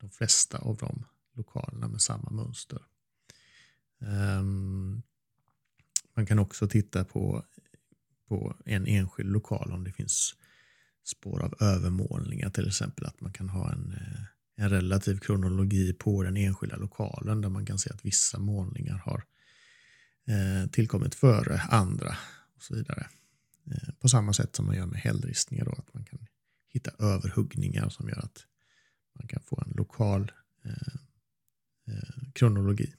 de 0.00 0.10
flesta 0.10 0.58
av 0.58 0.76
de 0.76 1.04
lokalerna 1.34 1.88
med 1.88 2.00
samma 2.02 2.30
mönster. 2.30 2.82
Ehm, 4.00 5.02
man 6.14 6.26
kan 6.26 6.38
också 6.38 6.68
titta 6.68 7.04
på, 7.04 7.44
på 8.28 8.56
en 8.64 8.86
enskild 8.86 9.32
lokal 9.32 9.72
om 9.72 9.84
det 9.84 9.92
finns 9.92 10.34
spår 11.04 11.42
av 11.42 11.54
övermålningar 11.60 12.50
till 12.50 12.68
exempel. 12.68 13.06
Att 13.06 13.20
man 13.20 13.32
kan 13.32 13.48
ha 13.48 13.72
en, 13.72 13.92
eh, 13.92 14.22
en 14.64 14.70
relativ 14.70 15.18
kronologi 15.18 15.92
på 15.92 16.22
den 16.22 16.36
enskilda 16.36 16.76
lokalen 16.76 17.40
där 17.40 17.48
man 17.48 17.66
kan 17.66 17.78
se 17.78 17.90
att 17.90 18.04
vissa 18.04 18.38
målningar 18.38 18.98
har 18.98 19.18
eh, 19.18 19.22
Eh, 20.28 20.70
tillkommit 20.70 21.14
före 21.14 21.60
andra 21.60 22.16
och 22.56 22.62
så 22.62 22.74
vidare. 22.74 23.06
Eh, 23.70 23.94
på 24.00 24.08
samma 24.08 24.32
sätt 24.32 24.56
som 24.56 24.66
man 24.66 24.76
gör 24.76 24.86
med 24.86 25.00
hällristningar 25.00 25.64
då, 25.64 25.72
att 25.72 25.94
man 25.94 26.04
kan 26.04 26.26
hitta 26.68 26.90
överhuggningar 26.98 27.88
som 27.88 28.08
gör 28.08 28.18
att 28.18 28.46
man 29.18 29.28
kan 29.28 29.42
få 29.42 29.62
en 29.66 29.72
lokal 29.76 30.32
eh, 30.64 30.98
kronologi. 32.32 32.94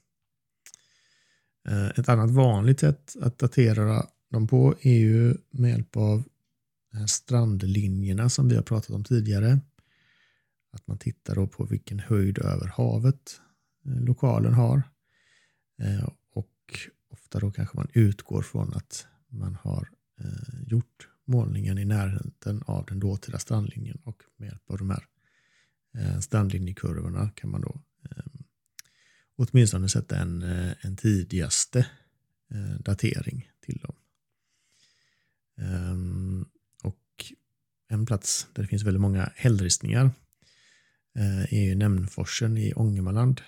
Ett 1.96 2.10
annat 2.10 2.32
vanligt 2.32 2.80
sätt 2.80 3.16
att 3.22 3.40
datera 3.40 4.06
dem 4.32 4.48
på 4.48 4.76
är 4.82 4.98
ju 4.98 5.38
med 5.50 5.72
hjälp 5.72 5.98
av 5.98 6.24
strandlinjerna 7.08 8.30
som 8.30 8.50
vi 8.50 8.56
har 8.56 8.64
pratat 8.64 8.90
om 8.90 9.04
tidigare. 9.04 9.60
Att 10.72 10.88
man 10.88 10.98
tittar 10.98 11.36
då 11.36 11.48
på 11.48 11.66
vilken 11.66 12.00
höjd 12.00 12.38
över 12.38 12.68
havet 12.68 13.42
lokalen 13.84 14.54
har. 14.54 14.82
Och 16.32 16.88
ofta 17.18 17.40
då 17.40 17.52
kanske 17.52 17.78
man 17.78 17.88
utgår 17.94 18.42
från 18.42 18.74
att 18.74 19.08
man 19.30 19.56
har 19.56 19.90
eh, 20.20 20.62
gjort 20.68 21.08
målningen 21.26 21.78
i 21.78 21.86
närheten 21.86 22.64
av 22.66 22.86
den 22.86 23.00
dåtida 23.00 23.40
strandlinjen 23.40 24.02
och 24.04 24.24
med 24.38 24.48
hjälp 24.48 24.72
av 24.72 24.78
de 24.78 24.90
här 24.90 25.06
eh, 25.98 26.20
strandlinjekurvorna 26.20 27.30
kan 27.36 27.50
man 27.50 27.62
då 27.62 27.82
ehm, 28.12 28.44
åtminstone 29.36 29.90
sätta 29.90 30.18
en, 30.18 30.44
eh, 30.44 30.74
en 30.82 30.98
tidigaste 30.98 31.80
eh, 32.52 32.80
datering 32.80 33.50
till 33.62 33.78
dem. 33.78 33.96
Ehm, 35.58 36.46
och 36.84 37.34
en 37.88 38.06
plats 38.06 38.48
där 38.54 38.62
det 38.62 38.68
finns 38.68 38.84
väldigt 38.84 39.02
många 39.02 39.32
hällristningar 39.36 40.12
är 41.50 41.64
ju 41.64 41.76
Nämnforsen 41.76 42.58
i 42.58 42.74
Ångermanland 42.74 43.42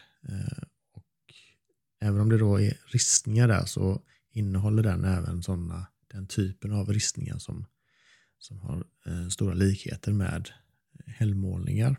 även 2.00 2.22
om 2.22 2.29
det 2.29 2.38
då 2.38 2.62
är 2.62 2.77
ristningar 2.86 3.48
där 3.48 3.65
så 3.65 4.01
innehåller 4.32 4.84
den 4.84 5.06
även 5.06 5.44
såna, 5.44 5.88
den 6.08 6.27
typen 6.27 6.74
av 6.74 6.94
ristningar 6.94 7.38
som, 7.38 7.65
som 8.38 8.60
har 8.60 8.84
eh, 9.06 9.27
stora 9.27 9.53
likheter 9.53 10.13
med 10.13 10.50
hällmålningar, 11.06 11.98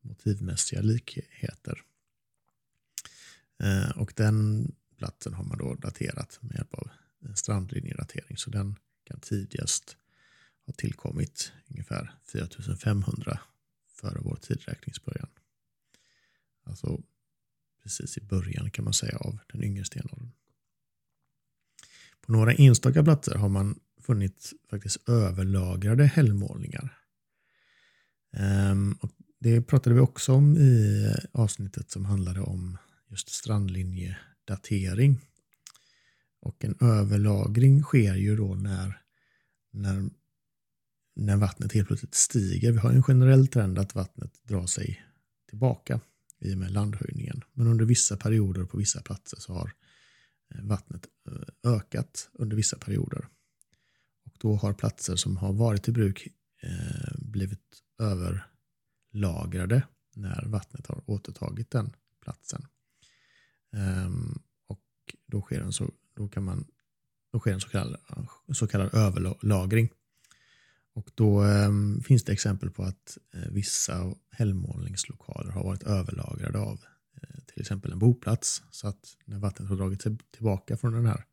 motivmässiga 0.00 0.80
likheter. 0.80 1.82
Eh, 3.62 3.90
och 3.90 4.12
den 4.16 4.68
platsen 4.96 5.34
har 5.34 5.44
man 5.44 5.58
då 5.58 5.74
daterat 5.74 6.38
med 6.40 6.54
hjälp 6.56 6.74
av 6.74 6.90
strandlinjedatering 7.34 8.36
så 8.36 8.50
den 8.50 8.76
kan 9.04 9.20
tidigast 9.20 9.96
ha 10.66 10.72
tillkommit 10.72 11.52
ungefär 11.68 12.14
4500 12.24 13.40
före 13.88 14.20
vår 14.22 14.36
tidräkningsbörjan. 14.36 15.28
Alltså 16.64 17.02
precis 17.84 18.18
i 18.18 18.20
början 18.20 18.70
kan 18.70 18.84
man 18.84 18.94
säga 18.94 19.16
av 19.16 19.38
den 19.52 19.64
yngre 19.64 19.84
stenåldern. 19.84 20.30
På 22.20 22.32
några 22.32 22.52
enstaka 22.52 23.04
platser 23.04 23.34
har 23.34 23.48
man 23.48 23.80
funnit 24.02 24.52
faktiskt 24.70 25.08
överlagrade 25.08 26.04
hällmålningar. 26.04 26.98
Ehm, 28.36 28.92
och 29.00 29.10
det 29.40 29.62
pratade 29.62 29.94
vi 29.94 30.00
också 30.00 30.32
om 30.32 30.56
i 30.56 31.06
avsnittet 31.32 31.90
som 31.90 32.04
handlade 32.04 32.40
om 32.40 32.78
just 33.08 33.28
strandlinjedatering. 33.28 35.20
Och 36.40 36.64
en 36.64 36.76
överlagring 36.80 37.82
sker 37.82 38.14
ju 38.14 38.36
då 38.36 38.54
när, 38.54 39.00
när, 39.72 40.10
när 41.16 41.36
vattnet 41.36 41.72
helt 41.72 41.88
plötsligt 41.88 42.14
stiger. 42.14 42.72
Vi 42.72 42.78
har 42.78 42.90
en 42.90 43.02
generell 43.02 43.48
trend 43.48 43.78
att 43.78 43.94
vattnet 43.94 44.40
drar 44.42 44.66
sig 44.66 45.04
tillbaka 45.48 46.00
i 46.40 46.54
och 46.54 46.58
med 46.58 46.70
landhöjningen. 46.70 47.43
Men 47.54 47.66
under 47.66 47.84
vissa 47.84 48.16
perioder 48.16 48.64
på 48.64 48.76
vissa 48.76 49.02
platser 49.02 49.40
så 49.40 49.52
har 49.52 49.72
eh, 50.54 50.62
vattnet 50.62 51.06
eh, 51.28 51.72
ökat 51.72 52.30
under 52.32 52.56
vissa 52.56 52.78
perioder. 52.78 53.28
Och 54.24 54.32
då 54.38 54.54
har 54.56 54.72
platser 54.72 55.16
som 55.16 55.36
har 55.36 55.52
varit 55.52 55.88
i 55.88 55.92
bruk 55.92 56.28
eh, 56.62 57.14
blivit 57.18 57.82
överlagrade 57.98 59.82
när 60.14 60.44
vattnet 60.46 60.86
har 60.86 61.10
återtagit 61.10 61.70
den 61.70 61.96
platsen. 62.20 62.66
Ehm, 63.72 64.38
och 64.66 64.82
då 65.26 65.40
sker 65.40 65.60
en 65.60 65.72
så, 65.72 65.92
då 66.16 66.28
kan 66.28 66.44
man, 66.44 66.66
då 67.32 67.40
sker 67.40 67.52
en 67.52 67.60
så 67.60 67.68
kallad, 67.68 68.00
så 68.52 68.66
kallad 68.66 68.94
överlagring. 68.94 69.88
Och 70.94 71.10
då 71.14 71.42
ehm, 71.42 72.00
finns 72.00 72.24
det 72.24 72.32
exempel 72.32 72.70
på 72.70 72.82
att 72.82 73.18
vissa 73.50 74.14
hällmålningslokaler 74.30 75.50
har 75.50 75.64
varit 75.64 75.82
överlagrade 75.82 76.58
av 76.58 76.80
Eh, 77.22 77.40
till 77.46 77.60
exempel 77.60 77.92
en 77.92 77.98
boplats. 77.98 78.62
Så 78.70 78.88
att 78.88 79.16
när 79.24 79.38
vattnet 79.38 79.68
har 79.68 79.76
dragit 79.76 80.02
sig 80.02 80.16
tillbaka 80.30 80.76
från 80.76 80.92
den 80.92 81.06
här 81.06 81.24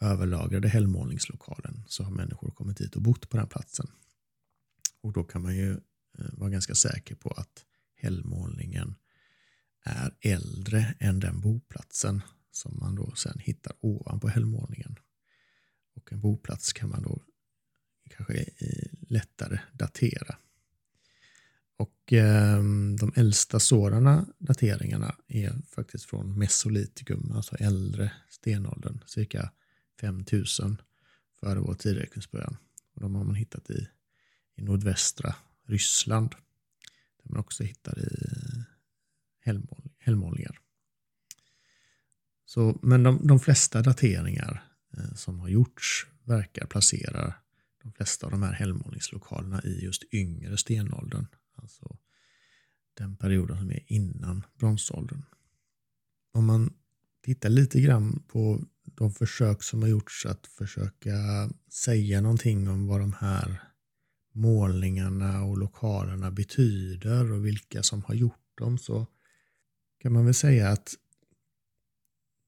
överlagrade 0.00 0.68
hällmålningslokalen 0.68 1.84
så 1.86 2.04
har 2.04 2.10
människor 2.10 2.50
kommit 2.50 2.76
dit 2.76 2.96
och 2.96 3.02
bott 3.02 3.28
på 3.28 3.36
den 3.36 3.48
platsen. 3.48 3.86
Och 5.00 5.12
då 5.12 5.24
kan 5.24 5.42
man 5.42 5.56
ju 5.56 5.72
eh, 6.18 6.26
vara 6.32 6.50
ganska 6.50 6.74
säker 6.74 7.14
på 7.14 7.30
att 7.30 7.64
hällmålningen 7.94 8.94
är 9.84 10.16
äldre 10.20 10.94
än 10.98 11.20
den 11.20 11.40
boplatsen 11.40 12.22
som 12.50 12.78
man 12.80 12.94
då 12.94 13.14
sen 13.14 13.38
hittar 13.38 13.72
ovanpå 13.80 14.28
hällmålningen. 14.28 14.98
Och 15.94 16.12
en 16.12 16.20
boplats 16.20 16.72
kan 16.72 16.88
man 16.88 17.02
då 17.02 17.22
kanske 18.10 18.42
eh, 18.42 18.90
lättare 19.08 19.60
datera. 19.72 20.36
Och 22.02 22.12
eh, 22.12 22.62
de 23.00 23.12
äldsta 23.16 23.60
sådana 23.60 24.26
dateringarna 24.38 25.16
är 25.28 25.52
faktiskt 25.68 26.04
från 26.04 26.38
mesolitikum, 26.38 27.32
alltså 27.32 27.56
äldre 27.56 28.12
stenåldern, 28.30 29.00
cirka 29.06 29.50
5000 30.00 30.82
före 31.40 31.60
vår 31.60 31.74
tidräkningsbörjan. 31.74 32.56
Och 32.94 33.00
de 33.00 33.14
har 33.14 33.24
man 33.24 33.34
hittat 33.34 33.70
i, 33.70 33.88
i 34.56 34.62
nordvästra 34.62 35.34
Ryssland. 35.66 36.30
Där 37.22 37.30
man 37.30 37.40
också 37.40 37.64
hittar 37.64 37.98
i 37.98 38.08
hällmål, 39.40 39.90
hällmålningar. 39.98 40.58
Så, 42.44 42.78
men 42.82 43.02
de, 43.02 43.26
de 43.26 43.40
flesta 43.40 43.82
dateringar 43.82 44.64
eh, 44.96 45.14
som 45.14 45.40
har 45.40 45.48
gjorts 45.48 46.06
verkar 46.24 46.66
placera 46.66 47.34
de 47.82 47.92
flesta 47.92 48.26
av 48.26 48.32
de 48.32 48.42
här 48.42 48.52
hällmålningslokalerna 48.52 49.62
i 49.62 49.84
just 49.84 50.04
yngre 50.14 50.56
stenåldern. 50.56 51.26
Alltså 51.54 51.98
den 52.94 53.16
perioden 53.16 53.58
som 53.58 53.70
är 53.70 53.92
innan 53.92 54.44
bronsåldern. 54.58 55.22
Om 56.32 56.46
man 56.46 56.72
tittar 57.22 57.48
lite 57.48 57.80
grann 57.80 58.22
på 58.28 58.64
de 58.84 59.12
försök 59.12 59.62
som 59.62 59.82
har 59.82 59.88
gjorts 59.88 60.26
att 60.26 60.46
försöka 60.46 61.10
säga 61.70 62.20
någonting 62.20 62.68
om 62.68 62.86
vad 62.86 63.00
de 63.00 63.12
här 63.12 63.62
målningarna 64.32 65.42
och 65.42 65.58
lokalerna 65.58 66.30
betyder 66.30 67.32
och 67.32 67.46
vilka 67.46 67.82
som 67.82 68.04
har 68.04 68.14
gjort 68.14 68.58
dem 68.58 68.78
så 68.78 69.06
kan 69.98 70.12
man 70.12 70.24
väl 70.24 70.34
säga 70.34 70.68
att 70.68 70.94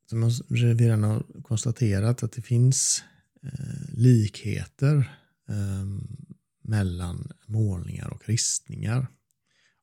som 0.07 0.31
vi 0.49 0.75
redan 0.75 1.03
har 1.03 1.43
konstaterat 1.43 2.23
att 2.23 2.33
det 2.33 2.43
finns 2.43 3.03
eh, 3.43 3.95
likheter 3.95 5.19
ehm, 5.49 6.24
mellan 6.65 7.33
målningar 7.47 8.09
och 8.09 8.29
ristningar. 8.29 9.07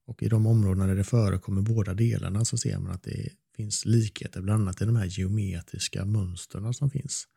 Och 0.05 0.23
i 0.23 0.29
de 0.29 0.47
områden 0.47 0.87
där 0.87 0.95
det 0.95 1.03
förekommer 1.03 1.61
båda 1.61 1.93
delarna 1.93 2.45
så 2.45 2.57
ser 2.57 2.79
man 2.79 2.91
att 2.91 3.03
det 3.03 3.29
finns 3.55 3.85
likheter, 3.85 4.41
bland 4.41 4.61
annat 4.61 4.81
i 4.81 4.85
de 4.85 4.95
här 4.95 5.05
geometriska 5.05 6.05
mönstren 6.05 6.73
som 6.73 6.89
finns. 6.89 7.27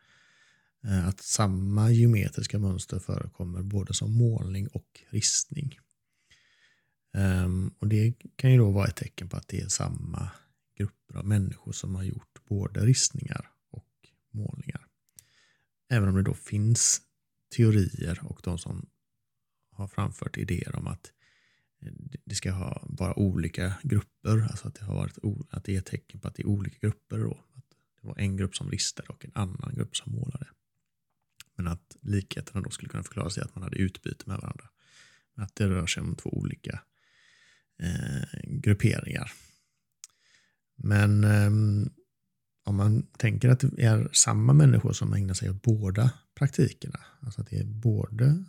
Eh, 0.84 1.08
att 1.08 1.20
samma 1.20 1.90
geometriska 1.90 2.58
mönster 2.58 2.98
förekommer 2.98 3.62
både 3.62 3.94
som 3.94 4.12
målning 4.12 4.68
och 4.68 5.00
ristning. 5.10 5.78
Ehm, 7.14 7.74
och 7.78 7.88
Det 7.88 8.14
kan 8.36 8.52
ju 8.52 8.58
då 8.58 8.70
vara 8.70 8.86
ett 8.86 8.96
tecken 8.96 9.28
på 9.28 9.36
att 9.36 9.48
det 9.48 9.60
är 9.60 9.68
samma 9.68 10.30
grupper 10.78 11.16
av 11.16 11.26
människor 11.26 11.72
som 11.72 11.94
har 11.94 12.02
gjort 12.02 12.44
både 12.48 12.80
ristningar 12.80 13.50
och 13.70 13.88
målningar. 14.32 14.86
Även 15.90 16.08
om 16.08 16.14
det 16.14 16.22
då 16.22 16.34
finns 16.34 17.00
teorier 17.56 18.20
och 18.24 18.40
de 18.42 18.58
som 18.58 18.86
har 19.74 19.88
framfört 19.88 20.38
idéer 20.38 20.76
om 20.76 20.86
att 20.86 21.12
eh, 21.82 21.92
det 22.24 22.34
ska 22.34 22.52
ha 22.52 22.86
vara 22.88 23.18
olika 23.18 23.74
grupper, 23.82 24.40
alltså 24.50 24.68
att 24.68 24.74
det, 24.74 24.84
har 24.84 24.94
varit, 24.94 25.18
att 25.50 25.64
det 25.64 25.74
är 25.74 25.78
ett 25.78 25.86
tecken 25.86 26.20
på 26.20 26.28
att 26.28 26.34
det 26.34 26.42
är 26.42 26.46
olika 26.46 26.78
grupper. 26.80 27.18
Då. 27.18 27.32
Att 27.32 27.70
det 28.00 28.06
var 28.06 28.18
en 28.18 28.36
grupp 28.36 28.56
som 28.56 28.70
ristade 28.70 29.08
och 29.08 29.24
en 29.24 29.32
annan 29.34 29.74
grupp 29.74 29.96
som 29.96 30.12
målade. 30.12 30.46
Men 31.56 31.68
att 31.68 31.96
likheterna 32.00 32.60
då 32.60 32.70
skulle 32.70 32.88
kunna 32.88 33.02
förklaras 33.02 33.38
i 33.38 33.40
att 33.40 33.54
man 33.54 33.64
hade 33.64 33.76
utbyte 33.76 34.24
med 34.26 34.36
varandra. 34.36 34.68
Men 35.34 35.44
att 35.44 35.56
det 35.56 35.68
rör 35.68 35.86
sig 35.86 36.02
om 36.02 36.16
två 36.16 36.30
olika 36.30 36.80
eh, 37.78 38.40
grupperingar. 38.44 39.32
Men 40.76 41.24
eh, 41.24 41.50
om 42.64 42.76
man 42.76 43.02
tänker 43.02 43.48
att 43.48 43.60
det 43.60 43.82
är 43.82 44.08
samma 44.12 44.52
människor 44.52 44.92
som 44.92 45.12
ägnar 45.12 45.34
sig 45.34 45.50
åt 45.50 45.62
båda 45.62 46.10
praktikerna, 46.34 47.00
alltså 47.20 47.40
att 47.40 47.50
det 47.50 47.56
är 47.56 47.64
både 47.64 48.44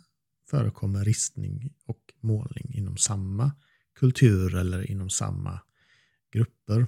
förekommer 0.46 1.04
ristning 1.04 1.74
och 1.84 2.14
målning 2.20 2.74
inom 2.74 2.96
samma 2.96 3.52
kultur 3.94 4.54
eller 4.54 4.90
inom 4.90 5.10
samma 5.10 5.60
grupper, 6.32 6.86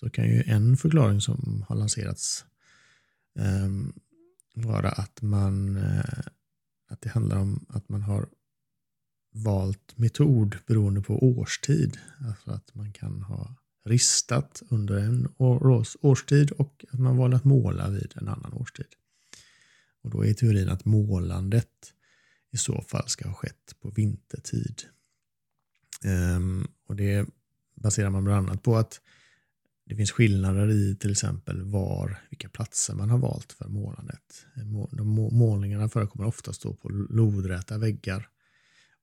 så 0.00 0.10
kan 0.10 0.24
ju 0.24 0.42
en 0.46 0.76
förklaring 0.76 1.20
som 1.20 1.64
har 1.68 1.76
lanserats 1.76 2.44
eh, 3.38 3.68
vara 4.54 4.88
att 4.88 5.22
man 5.22 5.76
eh, 5.76 6.20
att 6.88 7.00
det 7.00 7.08
handlar 7.08 7.36
om 7.36 7.66
att 7.68 7.88
man 7.88 8.02
har 8.02 8.28
valt 9.30 9.98
metod 9.98 10.56
beroende 10.66 11.02
på 11.02 11.24
årstid. 11.24 11.98
Alltså 12.26 12.50
att 12.50 12.74
man 12.74 12.92
kan 12.92 13.22
ha 13.22 13.54
ristat 13.84 14.62
under 14.68 14.96
en 14.96 15.28
årstid 16.00 16.50
och 16.50 16.84
att 16.92 17.00
man 17.00 17.16
valde 17.16 17.36
att 17.36 17.44
måla 17.44 17.88
vid 17.90 18.12
en 18.16 18.28
annan 18.28 18.52
årstid. 18.52 18.86
Och 20.02 20.10
då 20.10 20.24
är 20.24 20.34
teorin 20.34 20.68
att 20.68 20.84
målandet 20.84 21.94
i 22.58 22.60
så 22.60 22.82
fall 22.82 23.08
ska 23.08 23.28
ha 23.28 23.34
skett 23.34 23.74
på 23.80 23.90
vintertid. 23.90 24.82
Um, 26.04 26.68
och 26.86 26.96
det 26.96 27.26
baserar 27.74 28.10
man 28.10 28.24
bland 28.24 28.48
annat 28.48 28.62
på 28.62 28.76
att 28.76 29.00
det 29.84 29.96
finns 29.96 30.12
skillnader 30.12 30.70
i 30.70 30.96
till 30.96 31.10
exempel 31.10 31.62
var, 31.62 32.20
vilka 32.30 32.48
platser 32.48 32.94
man 32.94 33.10
har 33.10 33.18
valt 33.18 33.52
för 33.52 33.68
målandet. 33.68 34.46
De 34.90 35.08
målningarna 35.32 35.88
förekommer 35.88 36.26
oftast 36.26 36.62
då 36.62 36.74
på 36.74 36.88
lodräta 36.88 37.78
väggar 37.78 38.28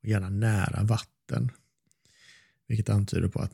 och 0.02 0.08
gärna 0.08 0.30
nära 0.30 0.84
vatten. 0.84 1.52
Vilket 2.68 2.90
antyder 2.90 3.28
på 3.28 3.40
att, 3.40 3.54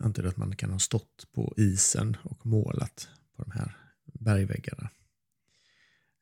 antyder 0.00 0.28
att 0.28 0.36
man 0.36 0.56
kan 0.56 0.70
ha 0.70 0.78
stått 0.78 1.26
på 1.32 1.54
isen 1.56 2.16
och 2.22 2.46
målat 2.46 3.08
på 3.36 3.42
de 3.42 3.50
här 3.50 3.76
bergväggarna. 4.04 4.90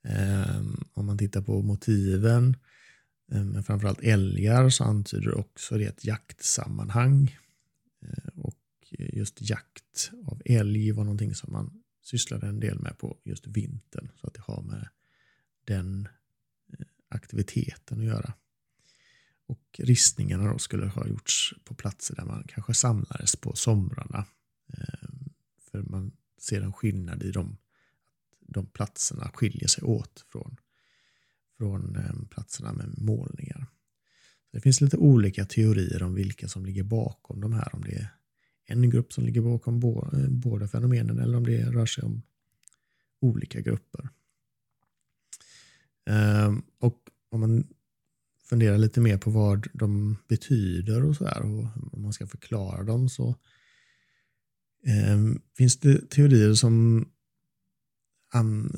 Ehm, 0.03 0.85
om 0.95 1.07
man 1.07 1.19
tittar 1.19 1.43
på 1.43 1.63
motiven, 1.63 2.57
Eh, 3.33 3.45
men 3.45 3.65
framförallt 3.65 4.03
älgar, 4.03 4.71
så 4.71 4.85
antyder 4.85 5.39
också 5.39 5.79
det 5.79 5.85
ett 5.85 6.05
jaktsammanhang. 6.05 7.39
Eh, 8.03 8.39
och 8.39 8.55
just 8.91 9.51
jakt 9.51 10.11
av 10.27 10.43
älg 10.45 10.93
var 10.93 11.05
någonting 11.05 11.35
som 11.35 11.53
man 11.53 11.83
sysslade 12.03 12.47
en 12.47 12.61
del 12.61 12.79
med 12.79 12.99
på 12.99 13.19
just 13.25 13.47
vintern. 13.47 14.11
Så 14.21 14.27
att 14.27 14.35
det 14.35 14.41
har 14.41 14.63
med 14.63 14.89
den 15.65 16.09
eh, 16.73 16.87
aktiviteten 17.09 17.99
att 17.99 18.05
göra. 18.05 18.33
Och 19.47 19.65
ristningarna 19.79 20.53
då 20.53 20.59
skulle 20.59 20.87
ha 20.87 21.07
gjorts 21.07 21.55
på 21.65 21.75
platser 21.75 22.15
där 22.15 22.25
man 22.25 22.45
kanske 22.49 22.75
samlades 22.75 23.37
på 23.37 23.57
somrarna. 23.57 24.27
För 25.71 25.83
man 25.83 26.13
ser 26.39 26.63
en 26.63 26.73
skillnad 26.73 27.23
i 27.23 27.31
dem. 27.31 27.57
De 28.41 28.67
platserna 28.67 29.31
skiljer 29.35 29.69
sig 29.69 29.85
åt 29.85 30.25
från, 30.29 30.57
från 31.59 31.97
eh, 31.97 32.29
platserna 32.31 32.73
med 32.73 32.99
målningar. 32.99 33.67
Det 34.53 34.61
finns 34.61 34.81
lite 34.81 34.97
olika 34.97 35.45
teorier 35.45 36.03
om 36.03 36.15
vilka 36.15 36.49
som 36.49 36.67
ligger 36.67 36.83
bakom 36.83 37.41
de 37.41 37.53
här. 37.53 37.75
Om 37.75 37.85
det 37.85 37.95
är 37.95 38.11
en 38.67 38.91
grupp 38.91 39.13
som 39.13 39.25
ligger 39.25 39.41
bakom 39.41 39.83
eh, 39.83 40.29
båda 40.29 40.69
fenomenen 40.69 41.19
eller 41.19 41.37
om 41.37 41.47
det 41.47 41.71
rör 41.71 41.87
sig 41.87 42.05
om 42.05 42.23
olika 43.21 43.61
grupper. 43.61 44.09
Ehm, 46.07 46.63
och 46.79 46.99
om 47.31 47.41
man 47.41 47.67
funderar 48.45 48.79
lite 48.79 49.01
mer 49.01 49.19
på 49.19 49.31
vad 49.31 49.67
de 49.73 50.17
betyder 50.29 51.05
och 51.05 51.17
så 51.17 51.25
här 51.25 51.43
och 51.43 51.67
om 51.93 52.03
man 52.03 52.13
ska 52.13 52.27
förklara 52.27 52.83
dem 52.83 53.09
så 53.09 53.37
ehm, 54.87 55.43
finns 55.57 55.81
det 55.81 56.11
teorier 56.11 56.55
som 56.55 57.05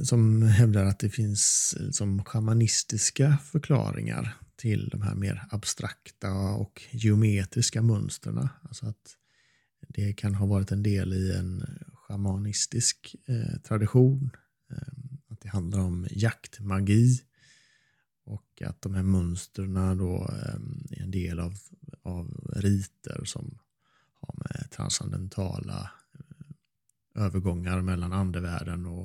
som 0.05 0.43
hävdar 0.43 0.85
att 0.85 0.99
det 0.99 1.11
finns 1.11 1.75
liksom 1.79 2.25
shamanistiska 2.25 3.39
förklaringar 3.45 4.37
till 4.57 4.89
de 4.89 5.03
här 5.03 5.15
mer 5.15 5.47
abstrakta 5.51 6.33
och 6.33 6.83
geometriska 6.91 7.83
mönstren. 7.83 8.49
Alltså 8.63 8.87
att 8.87 9.17
det 9.89 10.13
kan 10.13 10.35
ha 10.35 10.47
varit 10.47 10.73
en 10.73 10.83
del 10.83 11.13
i 11.13 11.33
en 11.33 11.65
shamanistisk 11.95 13.17
eh, 13.27 13.61
tradition. 13.61 14.31
Eh, 14.71 14.93
att 15.29 15.41
det 15.41 15.49
handlar 15.49 15.81
om 15.81 16.07
jaktmagi 16.11 17.21
och 18.25 18.63
att 18.67 18.83
de 18.83 18.95
här 18.95 19.03
mönstren 19.03 19.99
då 19.99 20.17
eh, 20.17 20.55
är 20.99 21.03
en 21.03 21.11
del 21.11 21.41
av, 21.41 21.55
av 22.03 22.51
riter 22.57 23.25
som 23.25 23.59
har 24.15 24.35
med 24.35 24.71
transcendentala 24.71 25.91
eh, 26.15 27.25
övergångar 27.25 27.81
mellan 27.81 28.13
andevärlden 28.13 28.87
och 28.87 29.00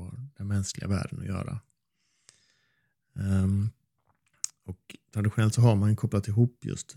den 0.45 0.55
mänskliga 0.57 0.87
världen 0.87 1.19
att 1.19 1.25
göra. 1.25 1.59
Um, 3.13 3.69
och 4.63 4.95
traditionellt 5.13 5.53
så 5.53 5.61
har 5.61 5.75
man 5.75 5.95
kopplat 5.95 6.27
ihop 6.27 6.65
just 6.65 6.95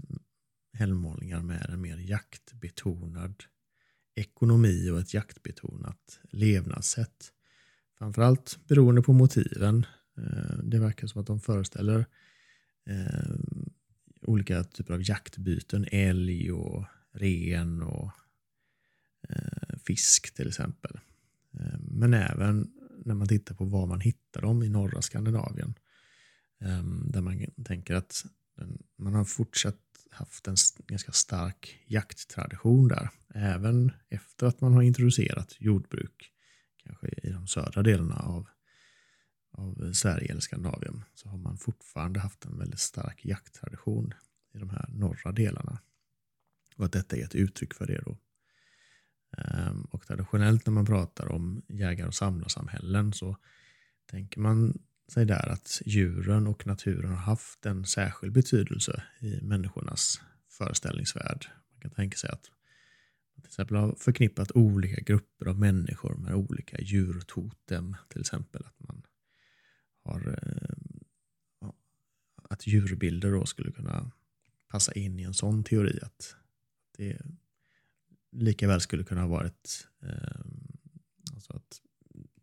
helgmålningar 0.73 1.43
med 1.43 1.67
en 1.71 1.81
mer 1.81 1.97
jaktbetonad 1.97 3.45
ekonomi 4.15 4.91
och 4.91 5.01
ett 5.01 5.15
jaktbetonat 5.15 6.21
levnadssätt. 6.31 7.33
Framförallt 7.99 8.59
beroende 8.69 9.03
på 9.03 9.13
motiven. 9.13 9.87
Ehm, 10.17 10.71
det 10.71 10.79
verkar 10.79 11.07
som 11.07 11.21
att 11.21 11.27
de 11.27 11.41
föreställer 11.41 12.07
ehm, 12.87 13.71
olika 14.23 14.65
typer 14.65 14.95
av 14.95 15.09
jaktbyten, 15.09 15.87
älg 15.93 16.53
och 16.53 16.85
ren 17.13 17.83
och 17.83 18.11
eh, 19.29 19.79
fisk 19.85 20.35
till 20.35 20.49
exempel. 20.49 21.01
Men 21.81 22.15
även 22.15 22.73
när 23.05 23.15
man 23.15 23.29
tittar 23.29 23.55
på 23.55 23.65
var 23.65 23.87
man 23.87 24.01
hittar 24.01 24.43
dem 24.43 24.63
i 24.63 24.69
norra 24.69 25.03
Skandinavien. 25.03 25.75
Ehm, 26.61 27.11
där 27.11 27.21
man 27.21 27.47
tänker 27.65 27.95
att 27.95 28.25
man 28.97 29.15
har 29.15 29.25
fortsatt 29.25 29.77
haft 30.11 30.49
en 30.49 30.57
ganska 30.87 31.13
stark 31.13 31.85
jakttradition 31.87 32.89
där. 32.89 33.11
Även 33.35 33.93
efter 34.09 34.47
att 34.47 34.61
man 34.61 34.73
har 34.73 34.83
introducerat 34.83 35.57
jordbruk, 35.59 36.33
kanske 36.77 37.09
i 37.09 37.31
de 37.31 37.47
södra 37.47 37.83
delarna 37.83 38.19
av, 38.19 38.49
av 39.51 39.93
Sverige 39.93 40.31
eller 40.31 40.41
Skandinavien, 40.41 41.05
så 41.15 41.29
har 41.29 41.39
man 41.39 41.59
fortfarande 41.59 42.21
haft 42.21 42.45
en 42.45 42.59
väldigt 42.59 42.81
stark 42.81 43.25
jakttradition 43.25 44.15
i 44.55 44.59
de 44.59 44.71
här 44.71 44.89
norra 44.89 45.33
delarna. 45.33 45.79
Och 46.77 46.85
att 46.85 46.93
detta 46.93 47.17
är 47.17 47.25
ett 47.25 47.35
uttryck 47.35 47.75
för 47.75 47.87
det 47.87 48.03
då. 48.05 48.19
Ehm, 49.45 49.83
och 49.83 50.07
traditionellt 50.07 50.67
när 50.67 50.73
man 50.73 50.87
pratar 50.87 51.33
om 51.33 51.63
jägar 51.69 52.07
och 52.07 52.15
samlarsamhällen 52.15 53.13
så 53.13 53.37
tänker 54.11 54.41
man 54.41 54.79
sig 55.09 55.25
där 55.25 55.49
att 55.49 55.83
djuren 55.87 56.47
och 56.47 56.67
naturen 56.67 57.11
har 57.11 57.17
haft 57.17 57.67
en 57.67 57.85
särskild 57.85 58.33
betydelse 58.33 59.03
i 59.21 59.41
människornas 59.43 60.21
föreställningsvärld. 60.49 61.47
Man 61.73 61.81
kan 61.81 61.91
tänka 61.91 62.17
sig 62.17 62.31
att 62.31 62.51
man 63.35 63.43
till 63.43 63.49
exempel 63.49 63.77
har 63.77 63.95
förknippat 63.95 64.53
olika 64.53 65.01
grupper 65.01 65.47
av 65.47 65.59
människor 65.59 66.15
med 66.15 66.35
olika 66.35 66.81
djurtotem. 66.81 67.97
Till 68.09 68.21
exempel 68.21 68.67
att 68.67 68.81
man 68.81 69.03
har 70.05 70.29
eh, 70.29 71.71
att 72.51 72.67
djurbilder 72.67 73.33
då 73.33 73.47
skulle 73.47 73.73
kunna 73.73 74.11
passa 74.69 74.93
in 74.93 75.19
i 75.19 75.23
en 75.23 75.35
sån 75.35 75.65
teori. 75.65 75.99
Att 76.03 76.37
det 76.97 77.21
lika 78.33 78.69
väl 78.69 78.81
skulle 78.81 79.05
kunna 79.05 79.21
ha 79.21 79.29
varit 79.29 79.89
eh, 80.03 80.41
alltså 81.35 81.53
att 81.53 81.81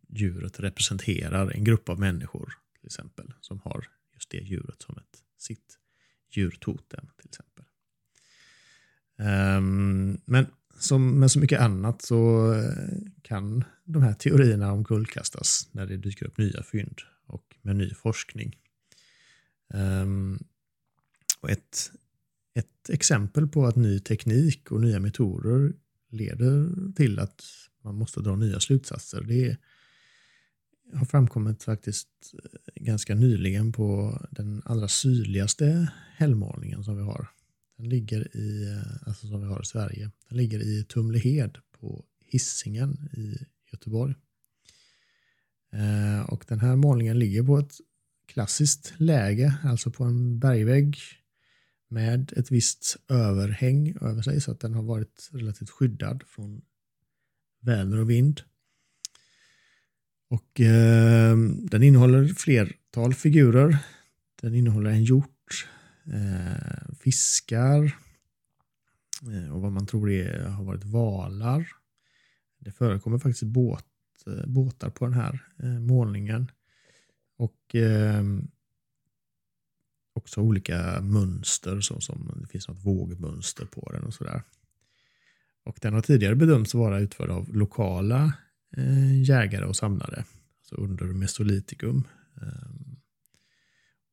djuret 0.08 0.60
representerar 0.60 1.50
en 1.50 1.64
grupp 1.64 1.88
av 1.88 2.00
människor 2.00 2.52
till 2.78 2.86
exempel 2.86 3.34
som 3.40 3.60
har 3.64 3.88
just 4.14 4.30
det 4.30 4.38
djuret 4.38 4.82
som 4.82 4.98
ett 4.98 5.22
sitt 5.38 5.78
djurtotem 6.30 7.06
till 7.16 7.28
exempel. 7.28 7.64
Um, 9.18 10.20
men 10.24 10.46
som 10.78 11.20
med 11.20 11.30
så 11.30 11.38
mycket 11.38 11.60
annat 11.60 12.02
så 12.02 12.52
eh, 12.54 12.98
kan 13.22 13.64
de 13.84 14.02
här 14.02 14.14
teorierna 14.14 14.72
omkullkastas 14.72 15.68
när 15.72 15.86
det 15.86 15.96
dyker 15.96 16.26
upp 16.26 16.38
nya 16.38 16.62
fynd 16.62 17.00
och 17.26 17.56
med 17.62 17.76
ny 17.76 17.94
forskning. 17.94 18.56
Um, 19.74 20.44
och 21.40 21.50
ett, 21.50 21.92
ett 22.56 22.90
exempel 22.90 23.48
på 23.48 23.66
att 23.66 23.76
ny 23.76 24.00
teknik 24.00 24.70
och 24.72 24.80
nya 24.80 25.00
metoder 25.00 25.72
leder 26.10 26.68
till 26.92 27.18
att 27.18 27.44
man 27.84 27.94
måste 27.94 28.20
dra 28.20 28.36
nya 28.36 28.60
slutsatser. 28.60 29.22
Det 29.22 29.56
har 30.94 31.06
framkommit 31.06 31.62
faktiskt 31.62 32.08
eh, 32.32 32.82
ganska 32.82 33.14
nyligen 33.14 33.72
på 33.72 34.18
den 34.30 34.62
allra 34.64 34.88
sydligaste 34.88 35.92
hällmålningen 36.16 36.84
som 36.84 36.96
vi 36.96 37.02
har. 37.02 37.28
Den 37.76 37.88
ligger 37.88 38.36
i, 38.36 38.68
eh, 38.68 39.08
alltså 39.08 39.26
som 39.26 39.40
vi 39.40 39.46
har 39.46 39.62
i 39.62 39.66
Sverige. 39.66 40.10
Den 40.28 40.38
ligger 40.38 40.60
i 40.60 40.84
Tumlehed 40.84 41.58
på 41.80 42.04
Hissingen 42.26 43.08
i 43.12 43.36
Göteborg. 43.72 44.14
Eh, 45.72 46.30
och 46.30 46.44
den 46.48 46.60
här 46.60 46.76
målningen 46.76 47.18
ligger 47.18 47.42
på 47.42 47.58
ett 47.58 47.74
klassiskt 48.26 48.94
läge, 48.96 49.54
alltså 49.64 49.90
på 49.90 50.04
en 50.04 50.38
bergvägg 50.38 50.98
med 51.88 52.32
ett 52.36 52.50
visst 52.50 52.96
överhäng 53.08 53.96
över 54.00 54.22
sig 54.22 54.40
så 54.40 54.50
att 54.50 54.60
den 54.60 54.74
har 54.74 54.82
varit 54.82 55.30
relativt 55.32 55.70
skyddad 55.70 56.22
från 56.26 56.62
väder 57.60 57.98
och 57.98 58.10
vind. 58.10 58.40
Och 60.28 60.60
eh, 60.60 61.36
den 61.70 61.82
innehåller 61.82 62.28
flertal 62.28 63.14
figurer. 63.14 63.78
Den 64.40 64.54
innehåller 64.54 64.90
en 64.90 65.04
hjort, 65.04 65.68
eh, 66.06 66.94
fiskar 67.00 67.96
eh, 69.32 69.54
och 69.54 69.60
vad 69.60 69.72
man 69.72 69.86
tror 69.86 70.10
är, 70.10 70.44
har 70.44 70.64
varit 70.64 70.84
valar. 70.84 71.68
Det 72.58 72.72
förekommer 72.72 73.18
faktiskt 73.18 73.42
båt, 73.42 73.84
eh, 74.26 74.46
båtar 74.46 74.90
på 74.90 75.04
den 75.04 75.14
här 75.14 75.40
eh, 75.62 75.80
målningen. 75.80 76.50
Och 77.36 77.74
ehm, 77.74 78.50
också 80.26 80.40
olika 80.40 81.00
mönster, 81.00 81.80
så 81.80 82.00
som 82.00 82.38
det 82.40 82.46
finns 82.48 82.68
något 82.68 82.84
vågmönster 82.84 83.66
på 83.66 83.90
den 83.92 84.04
och 84.04 84.14
sådär. 84.14 84.42
Och 85.64 85.78
den 85.80 85.94
har 85.94 86.02
tidigare 86.02 86.34
bedömts 86.34 86.74
vara 86.74 87.00
utförd 87.00 87.30
av 87.30 87.56
lokala 87.56 88.32
eh, 88.76 89.22
jägare 89.22 89.64
och 89.64 89.76
samlare 89.76 90.24
alltså 90.58 90.74
under 90.74 91.04
Mesolitikum. 91.04 92.04
Eh, 92.42 92.70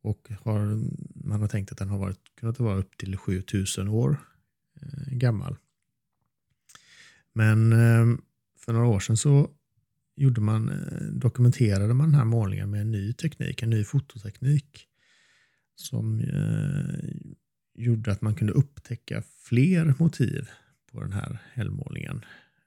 och 0.01 0.29
har, 0.41 0.79
man 1.27 1.41
har 1.41 1.47
tänkt 1.47 1.71
att 1.71 1.77
den 1.77 1.89
har 1.89 1.97
varit, 1.97 2.35
kunnat 2.39 2.59
vara 2.59 2.77
upp 2.77 2.97
till 2.97 3.17
7000 3.17 3.87
år 3.87 4.17
eh, 4.81 5.13
gammal. 5.13 5.55
Men 7.33 7.73
eh, 7.73 8.17
för 8.59 8.73
några 8.73 8.87
år 8.87 8.99
sedan 8.99 9.17
så 9.17 9.49
gjorde 10.15 10.41
man, 10.41 10.69
eh, 10.69 11.07
dokumenterade 11.07 11.93
man 11.93 12.11
den 12.11 12.19
här 12.19 12.25
målningen 12.25 12.71
med 12.71 12.81
en 12.81 12.91
ny 12.91 13.13
teknik, 13.13 13.63
en 13.63 13.69
ny 13.69 13.83
fototeknik 13.83 14.87
som 15.75 16.19
eh, 16.19 17.09
gjorde 17.75 18.11
att 18.11 18.21
man 18.21 18.35
kunde 18.35 18.53
upptäcka 18.53 19.23
fler 19.43 19.93
motiv 19.99 20.49
på 20.91 21.01
den 21.01 21.13
här 21.13 21.39
helgmålningen. 21.53 22.25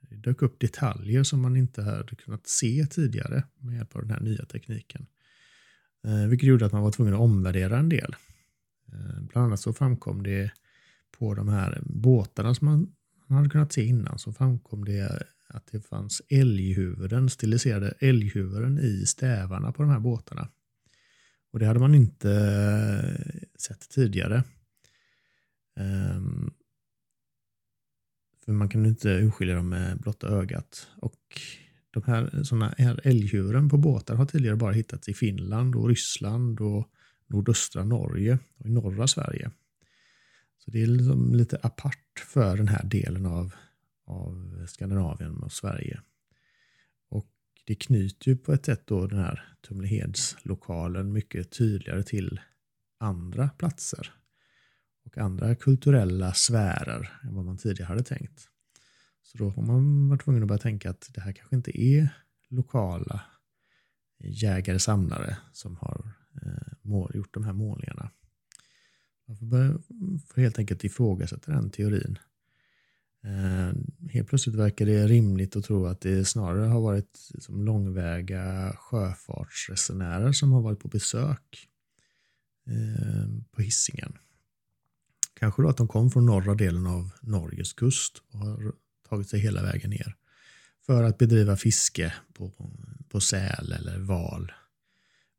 Det 0.09 0.15
dök 0.15 0.41
upp 0.41 0.59
detaljer 0.59 1.23
som 1.23 1.41
man 1.41 1.57
inte 1.57 1.81
hade 1.81 2.15
kunnat 2.15 2.47
se 2.47 2.85
tidigare 2.85 3.43
med 3.59 3.75
hjälp 3.75 3.95
av 3.95 4.01
den 4.01 4.11
här 4.11 4.19
nya 4.19 4.45
tekniken. 4.45 5.07
Eh, 6.03 6.27
vilket 6.27 6.49
gjorde 6.49 6.65
att 6.65 6.71
man 6.71 6.83
var 6.83 6.91
tvungen 6.91 7.13
att 7.13 7.19
omvärdera 7.19 7.77
en 7.77 7.89
del. 7.89 8.15
Eh, 8.93 9.21
bland 9.21 9.47
annat 9.47 9.59
så 9.59 9.73
framkom 9.73 10.23
det 10.23 10.51
på 11.19 11.33
de 11.33 11.47
här 11.47 11.81
båtarna 11.85 12.55
som 12.55 12.65
man, 12.65 12.93
man 13.27 13.37
hade 13.37 13.49
kunnat 13.49 13.73
se 13.73 13.85
innan 13.85 14.19
så 14.19 14.33
framkom 14.33 14.85
det 14.85 15.23
att 15.47 15.67
det 15.71 15.81
fanns 15.81 16.21
älghuvuden, 16.29 17.29
stiliserade 17.29 17.93
älghuvuden 17.99 18.79
i 18.79 19.05
stävarna 19.05 19.71
på 19.71 19.81
de 19.81 19.91
här 19.91 19.99
båtarna. 19.99 20.49
Och 21.51 21.59
det 21.59 21.65
hade 21.65 21.79
man 21.79 21.95
inte 21.95 22.31
eh, 22.31 23.39
sett 23.59 23.89
tidigare. 23.89 24.43
Um, 25.79 26.53
för 28.45 28.51
man 28.51 28.69
kan 28.69 28.85
inte 28.85 29.09
urskilja 29.09 29.55
dem 29.55 29.69
med 29.69 29.97
blotta 29.99 30.27
ögat. 30.27 30.87
Och 30.95 31.41
de 31.91 32.03
här, 32.03 32.43
såna 32.43 32.73
här 32.77 33.01
älgdjuren 33.03 33.69
på 33.69 33.77
båtar 33.77 34.15
har 34.15 34.25
tidigare 34.25 34.55
bara 34.55 34.71
hittats 34.71 35.09
i 35.09 35.13
Finland 35.13 35.75
och 35.75 35.89
Ryssland 35.89 36.61
och 36.61 36.91
nordöstra 37.27 37.83
Norge 37.83 38.39
och 38.57 38.65
i 38.65 38.69
norra 38.69 39.07
Sverige. 39.07 39.51
Så 40.57 40.71
det 40.71 40.81
är 40.81 40.87
liksom 40.87 41.35
lite 41.35 41.59
apart 41.63 42.25
för 42.27 42.57
den 42.57 42.67
här 42.67 42.83
delen 42.83 43.25
av, 43.25 43.53
av 44.05 44.65
Skandinavien 44.67 45.43
och 45.43 45.51
Sverige. 45.51 46.01
Och 47.09 47.31
det 47.65 47.75
knyter 47.75 48.31
ju 48.31 48.37
på 48.37 48.53
ett 48.53 48.65
sätt 48.65 48.87
då 48.87 49.07
den 49.07 49.19
här 49.19 49.56
Tumlehedslokalen 49.67 51.13
mycket 51.13 51.51
tydligare 51.51 52.03
till 52.03 52.39
andra 52.99 53.49
platser 53.49 54.13
och 55.05 55.17
andra 55.17 55.55
kulturella 55.55 56.33
sfärer 56.33 57.19
än 57.23 57.35
vad 57.35 57.45
man 57.45 57.57
tidigare 57.57 57.87
hade 57.87 58.03
tänkt. 58.03 58.49
Så 59.21 59.37
då 59.37 59.49
har 59.49 59.63
man 59.63 60.09
varit 60.09 60.23
tvungen 60.23 60.43
att 60.43 60.47
börja 60.47 60.59
tänka 60.59 60.89
att 60.89 61.09
det 61.13 61.21
här 61.21 61.31
kanske 61.31 61.55
inte 61.55 61.81
är 61.81 62.09
lokala 62.49 63.21
jägare-samlare 64.19 65.37
som 65.51 65.75
har 65.75 66.11
eh, 66.41 67.15
gjort 67.15 67.33
de 67.33 67.43
här 67.43 67.53
målningarna. 67.53 68.11
Man 69.27 69.37
får, 69.37 69.45
börja, 69.45 69.79
får 70.27 70.41
helt 70.41 70.59
enkelt 70.59 70.83
ifrågasätta 70.83 71.51
den 71.51 71.69
teorin. 71.69 72.19
Eh, 73.23 73.73
helt 74.17 74.29
plötsligt 74.29 74.55
verkar 74.55 74.85
det 74.85 75.07
rimligt 75.07 75.55
att 75.55 75.65
tro 75.65 75.85
att 75.85 76.01
det 76.01 76.25
snarare 76.25 76.65
har 76.65 76.81
varit 76.81 77.29
liksom 77.33 77.65
långväga 77.65 78.75
sjöfartsresenärer 78.77 80.31
som 80.31 80.51
har 80.51 80.61
varit 80.61 80.79
på 80.79 80.87
besök 80.87 81.67
eh, 82.67 83.29
på 83.51 83.61
hissingen. 83.61 84.17
Kanske 85.33 85.61
då 85.61 85.69
att 85.69 85.77
de 85.77 85.87
kom 85.87 86.11
från 86.11 86.25
norra 86.25 86.55
delen 86.55 86.87
av 86.87 87.11
Norges 87.21 87.73
kust 87.73 88.21
och 88.31 88.39
har 88.39 88.73
tagit 89.09 89.29
sig 89.29 89.39
hela 89.39 89.63
vägen 89.63 89.89
ner 89.89 90.15
för 90.85 91.03
att 91.03 91.17
bedriva 91.17 91.57
fiske 91.57 92.13
på, 92.33 92.51
på 93.09 93.19
säl 93.19 93.71
eller 93.71 93.99
val. 93.99 94.51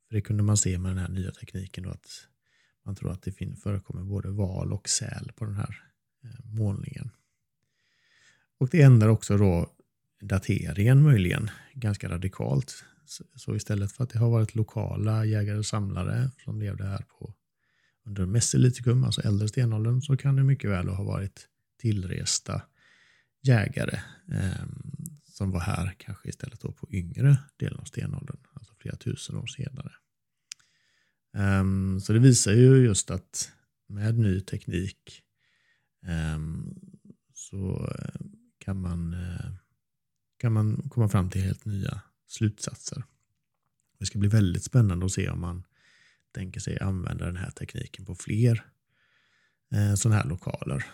För 0.08 0.14
Det 0.14 0.20
kunde 0.20 0.42
man 0.42 0.56
se 0.56 0.78
med 0.78 0.90
den 0.90 0.98
här 0.98 1.08
nya 1.08 1.30
tekniken 1.30 1.84
då 1.84 1.90
att 1.90 2.28
man 2.84 2.96
tror 2.96 3.12
att 3.12 3.22
det 3.22 3.56
förekommer 3.62 4.02
både 4.02 4.30
val 4.30 4.72
och 4.72 4.88
säl 4.88 5.32
på 5.36 5.44
den 5.44 5.54
här 5.54 5.82
eh, 6.24 6.44
målningen. 6.44 7.10
Och 8.58 8.68
det 8.68 8.82
ändrar 8.82 9.08
också 9.08 9.36
då 9.36 9.70
dateringen 10.20 11.02
möjligen 11.02 11.50
ganska 11.74 12.08
radikalt. 12.08 12.84
Så 13.36 13.56
istället 13.56 13.92
för 13.92 14.04
att 14.04 14.10
det 14.10 14.18
har 14.18 14.30
varit 14.30 14.54
lokala 14.54 15.24
jägare 15.24 15.58
och 15.58 15.66
samlare 15.66 16.30
som 16.44 16.60
levde 16.60 16.84
här 16.84 17.04
på 17.18 17.34
under 18.06 18.26
Mesolitikum, 18.26 19.04
alltså 19.04 19.20
äldre 19.20 19.48
stenåldern, 19.48 20.02
så 20.02 20.16
kan 20.16 20.36
det 20.36 20.42
mycket 20.42 20.70
väl 20.70 20.88
ha 20.88 21.04
varit 21.04 21.48
tillresta 21.78 22.62
jägare 23.42 24.00
eh, 24.32 24.66
som 25.24 25.50
var 25.50 25.60
här 25.60 25.94
kanske 25.98 26.28
istället 26.28 26.60
då 26.60 26.72
på 26.72 26.88
yngre 26.90 27.38
delen 27.56 27.78
av 27.78 27.84
stenåldern, 27.84 28.36
alltså 28.54 28.74
flera 28.78 28.96
tusen 28.96 29.36
år 29.36 29.46
senare. 29.46 29.92
Um, 31.32 32.00
så 32.00 32.12
det 32.12 32.18
visar 32.18 32.52
ju 32.52 32.84
just 32.84 33.10
att 33.10 33.52
med 33.88 34.18
ny 34.18 34.40
teknik 34.40 35.22
um, 36.34 36.80
så 37.34 37.86
eh, 37.98 38.20
kan 38.68 38.80
man, 38.80 39.14
eh, 39.14 39.50
kan 40.36 40.52
man 40.52 40.88
komma 40.88 41.08
fram 41.08 41.30
till 41.30 41.42
helt 41.42 41.64
nya 41.64 42.00
slutsatser. 42.26 43.04
Det 43.98 44.06
ska 44.06 44.18
bli 44.18 44.28
väldigt 44.28 44.64
spännande 44.64 45.06
att 45.06 45.12
se 45.12 45.28
om 45.28 45.40
man 45.40 45.64
tänker 46.32 46.60
sig 46.60 46.80
använda 46.80 47.26
den 47.26 47.36
här 47.36 47.50
tekniken 47.50 48.04
på 48.04 48.14
fler 48.14 48.64
eh, 49.72 49.94
sådana 49.94 50.20
här 50.20 50.28
lokaler. 50.28 50.86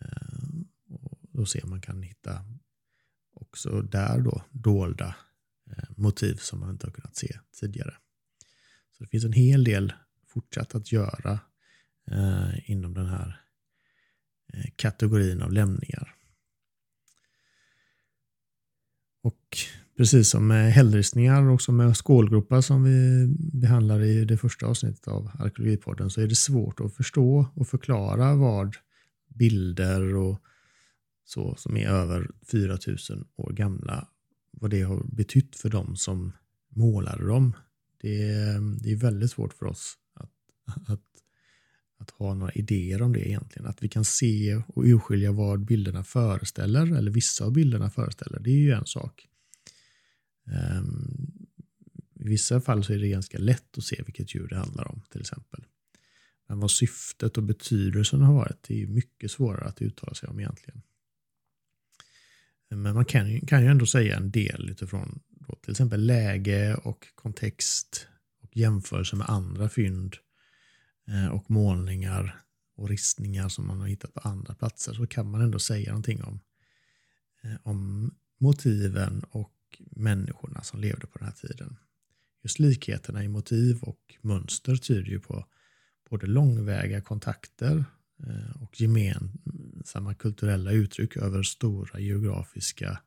Eh, 0.00 0.38
och 0.88 1.18
då 1.32 1.46
ser 1.46 1.66
man 1.66 1.80
kan 1.80 2.02
hitta 2.02 2.44
också 3.32 3.82
där 3.82 4.20
då 4.20 4.42
dolda 4.50 5.16
eh, 5.70 5.88
motiv 5.96 6.34
som 6.34 6.60
man 6.60 6.70
inte 6.70 6.86
har 6.86 6.92
kunnat 6.92 7.16
se 7.16 7.38
tidigare. 7.60 7.94
Så 8.92 9.04
det 9.04 9.10
finns 9.10 9.24
en 9.24 9.32
hel 9.32 9.64
del 9.64 9.92
fortsatt 10.26 10.74
att 10.74 10.92
göra 10.92 11.40
eh, 12.10 12.70
inom 12.70 12.94
den 12.94 13.06
här 13.06 13.42
eh, 14.52 14.70
kategorin 14.76 15.42
av 15.42 15.52
lämningar. 15.52 16.17
Och 19.28 19.58
Precis 19.98 20.30
som 20.30 20.46
med 20.46 20.72
hällristningar 20.72 21.42
och 21.42 21.62
som 21.62 21.76
med 21.76 21.96
skålgropar 21.96 22.60
som 22.60 22.84
vi 22.84 23.26
behandlar 23.52 24.02
i 24.02 24.24
det 24.24 24.36
första 24.36 24.66
avsnittet 24.66 25.08
av 25.08 25.30
Arkeologipodden 25.38 26.10
så 26.10 26.20
är 26.20 26.26
det 26.26 26.34
svårt 26.34 26.80
att 26.80 26.94
förstå 26.94 27.46
och 27.54 27.68
förklara 27.68 28.34
vad 28.34 28.76
bilder 29.28 30.14
och 30.16 30.42
så 31.24 31.54
som 31.56 31.76
är 31.76 31.88
över 31.88 32.30
4000 32.50 33.24
år 33.36 33.52
gamla, 33.52 34.08
vad 34.50 34.70
det 34.70 34.82
har 34.82 35.04
betytt 35.12 35.56
för 35.56 35.68
dem 35.68 35.96
som 35.96 36.32
målade 36.68 37.26
dem. 37.26 37.52
Det 38.00 38.22
är, 38.30 38.82
det 38.82 38.92
är 38.92 38.96
väldigt 38.96 39.30
svårt 39.30 39.52
för 39.52 39.66
oss 39.66 39.94
att, 40.14 40.32
att, 40.88 41.02
att 41.98 42.10
ha 42.10 42.34
några 42.34 42.52
idéer 42.52 43.02
om 43.02 43.12
det 43.12 43.28
egentligen. 43.28 43.68
Att 43.68 43.82
vi 43.82 43.88
kan 43.88 44.04
se 44.04 44.62
och 44.68 44.84
urskilja 44.84 45.32
vad 45.32 45.64
bilderna 45.64 46.04
föreställer, 46.04 46.96
eller 46.96 47.10
vissa 47.10 47.44
av 47.44 47.52
bilderna 47.52 47.90
föreställer, 47.90 48.40
det 48.40 48.50
är 48.50 48.60
ju 48.60 48.72
en 48.72 48.86
sak. 48.86 49.28
Um, 50.46 51.48
I 52.14 52.28
vissa 52.28 52.60
fall 52.60 52.84
så 52.84 52.92
är 52.92 52.98
det 52.98 53.08
ganska 53.08 53.38
lätt 53.38 53.78
att 53.78 53.84
se 53.84 54.02
vilket 54.06 54.34
djur 54.34 54.48
det 54.48 54.56
handlar 54.56 54.88
om 54.92 55.02
till 55.10 55.20
exempel. 55.20 55.64
Men 56.48 56.60
vad 56.60 56.70
syftet 56.70 57.36
och 57.36 57.42
betydelsen 57.42 58.20
har 58.20 58.34
varit 58.34 58.62
det 58.62 58.82
är 58.82 58.86
mycket 58.86 59.30
svårare 59.30 59.68
att 59.68 59.82
uttala 59.82 60.14
sig 60.14 60.28
om 60.28 60.40
egentligen. 60.40 60.82
Men 62.70 62.94
man 62.94 63.04
kan 63.04 63.30
ju, 63.30 63.40
kan 63.40 63.62
ju 63.62 63.68
ändå 63.68 63.86
säga 63.86 64.16
en 64.16 64.30
del 64.30 64.70
utifrån 64.70 65.20
då, 65.28 65.54
till 65.54 65.70
exempel 65.70 66.06
läge 66.06 66.74
och 66.74 67.06
kontext 67.14 68.06
och 68.42 68.56
jämförelse 68.56 69.16
med 69.16 69.28
andra 69.28 69.68
fynd 69.68 70.16
Eh, 71.08 71.28
och 71.28 71.50
målningar 71.50 72.42
och 72.76 72.88
ristningar 72.88 73.48
som 73.48 73.66
man 73.66 73.80
har 73.80 73.86
hittat 73.86 74.14
på 74.14 74.20
andra 74.20 74.54
platser 74.54 74.92
så 74.92 75.06
kan 75.06 75.30
man 75.30 75.40
ändå 75.40 75.58
säga 75.58 75.90
någonting 75.90 76.22
om, 76.22 76.40
eh, 77.42 77.56
om 77.62 78.10
motiven 78.38 79.24
och 79.30 79.54
människorna 79.90 80.62
som 80.62 80.80
levde 80.80 81.06
på 81.06 81.18
den 81.18 81.28
här 81.28 81.34
tiden. 81.34 81.76
Just 82.42 82.58
likheterna 82.58 83.24
i 83.24 83.28
motiv 83.28 83.78
och 83.82 84.16
mönster 84.20 84.76
tyder 84.76 85.10
ju 85.10 85.20
på 85.20 85.46
både 86.10 86.26
långväga 86.26 87.00
kontakter 87.00 87.84
eh, 88.26 88.62
och 88.62 88.80
gemensamma 88.80 90.14
kulturella 90.14 90.72
uttryck 90.72 91.16
över 91.16 91.42
stora 91.42 92.00
geografiska 92.00 93.00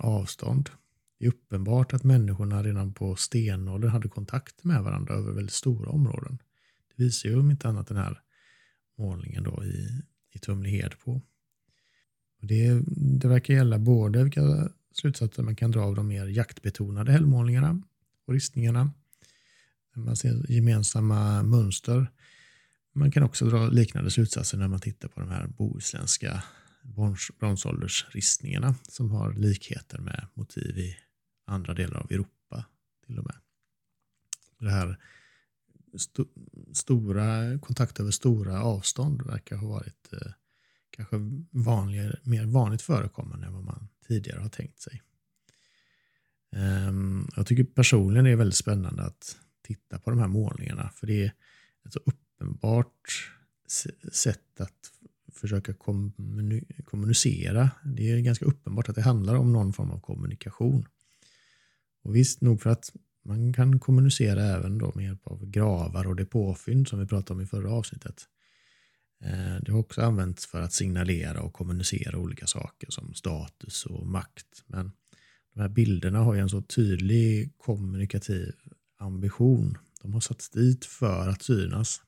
avstånd. 0.00 0.70
Det 1.18 1.26
är 1.26 1.28
uppenbart 1.28 1.92
att 1.92 2.04
människorna 2.04 2.62
redan 2.62 2.94
på 2.94 3.16
stenåldern 3.16 3.90
hade 3.90 4.08
kontakt 4.08 4.64
med 4.64 4.82
varandra 4.82 5.14
över 5.14 5.32
väldigt 5.32 5.54
stora 5.54 5.90
områden. 5.90 6.38
Det 6.96 7.04
visar 7.04 7.28
ju 7.28 7.38
om 7.38 7.50
inte 7.50 7.68
annat 7.68 7.86
den 7.86 7.96
här 7.96 8.20
målningen 8.98 9.44
då 9.44 9.64
i, 9.64 10.02
i 10.30 10.38
Tumlehed 10.38 10.98
på. 11.04 11.12
Och 12.40 12.46
det, 12.46 12.82
det 13.20 13.28
verkar 13.28 13.54
gälla 13.54 13.78
både 13.78 14.24
vilka 14.24 14.70
slutsatser 14.92 15.42
man 15.42 15.56
kan 15.56 15.70
dra 15.70 15.80
av 15.80 15.94
de 15.94 16.08
mer 16.08 16.26
jaktbetonade 16.26 17.12
hällmålningarna 17.12 17.82
och 18.26 18.34
ristningarna. 18.34 18.90
Man 19.94 20.16
ser 20.16 20.50
gemensamma 20.52 21.42
mönster. 21.42 22.10
Man 22.92 23.10
kan 23.10 23.22
också 23.22 23.44
dra 23.44 23.68
liknande 23.68 24.10
slutsatser 24.10 24.58
när 24.58 24.68
man 24.68 24.80
tittar 24.80 25.08
på 25.08 25.20
de 25.20 25.30
här 25.30 25.46
bohuslänska 25.46 26.42
bronsåldersristningarna 27.38 28.74
som 28.82 29.10
har 29.10 29.32
likheter 29.34 29.98
med 29.98 30.26
motiv 30.34 30.78
i 30.78 30.96
andra 31.44 31.74
delar 31.74 31.96
av 31.96 32.12
Europa 32.12 32.64
till 33.06 33.18
och 33.18 33.24
med. 33.24 33.36
Det 34.58 34.70
här 34.70 34.98
st 35.94 36.22
stora 36.72 37.58
kontakt 37.58 38.00
över 38.00 38.10
stora 38.10 38.62
avstånd 38.62 39.22
verkar 39.22 39.56
ha 39.56 39.68
varit 39.68 40.12
eh, 40.12 40.32
kanske 40.90 41.16
vanligare, 41.50 42.18
mer 42.22 42.46
vanligt 42.46 42.82
förekommande 42.82 43.46
än 43.46 43.52
vad 43.52 43.64
man 43.64 43.88
tidigare 44.08 44.40
har 44.40 44.48
tänkt 44.48 44.80
sig. 44.80 45.02
Ehm, 46.56 47.28
jag 47.36 47.46
tycker 47.46 47.64
personligen 47.64 48.24
det 48.24 48.30
är 48.30 48.36
väldigt 48.36 48.56
spännande 48.56 49.02
att 49.02 49.36
titta 49.62 49.98
på 49.98 50.10
de 50.10 50.18
här 50.18 50.28
målningarna 50.28 50.90
för 50.94 51.06
det 51.06 51.22
är 51.22 51.32
ett 51.86 51.92
så 51.92 52.00
uppenbart 52.04 53.30
sätt 54.12 54.60
att 54.60 54.92
försöka 55.32 55.74
kommunicera. 56.84 57.70
Det 57.84 58.10
är 58.10 58.20
ganska 58.20 58.44
uppenbart 58.44 58.88
att 58.88 58.94
det 58.94 59.02
handlar 59.02 59.34
om 59.34 59.52
någon 59.52 59.72
form 59.72 59.90
av 59.90 60.00
kommunikation. 60.00 60.86
Och 62.02 62.16
visst, 62.16 62.40
nog 62.40 62.62
för 62.62 62.70
att 62.70 62.92
man 63.24 63.52
kan 63.52 63.78
kommunicera 63.78 64.42
även 64.42 64.78
då 64.78 64.92
med 64.94 65.04
hjälp 65.04 65.26
av 65.26 65.46
gravar 65.46 66.06
och 66.06 66.16
depåfynd 66.16 66.88
som 66.88 67.00
vi 67.00 67.06
pratade 67.06 67.38
om 67.38 67.40
i 67.40 67.46
förra 67.46 67.70
avsnittet. 67.70 68.28
Eh, 69.24 69.56
det 69.62 69.72
har 69.72 69.78
också 69.78 70.02
använts 70.02 70.46
för 70.46 70.60
att 70.60 70.72
signalera 70.72 71.42
och 71.42 71.52
kommunicera 71.52 72.18
olika 72.18 72.46
saker 72.46 72.90
som 72.90 73.14
status 73.14 73.86
och 73.86 74.06
makt. 74.06 74.64
Men 74.66 74.92
de 75.54 75.60
här 75.60 75.68
bilderna 75.68 76.18
har 76.18 76.34
ju 76.34 76.40
en 76.40 76.48
så 76.48 76.62
tydlig 76.62 77.58
kommunikativ 77.58 78.54
ambition. 78.98 79.78
De 80.02 80.14
har 80.14 80.20
satts 80.20 80.50
dit 80.50 80.84
för 80.84 81.28
att 81.28 81.42
synas. 81.42 82.02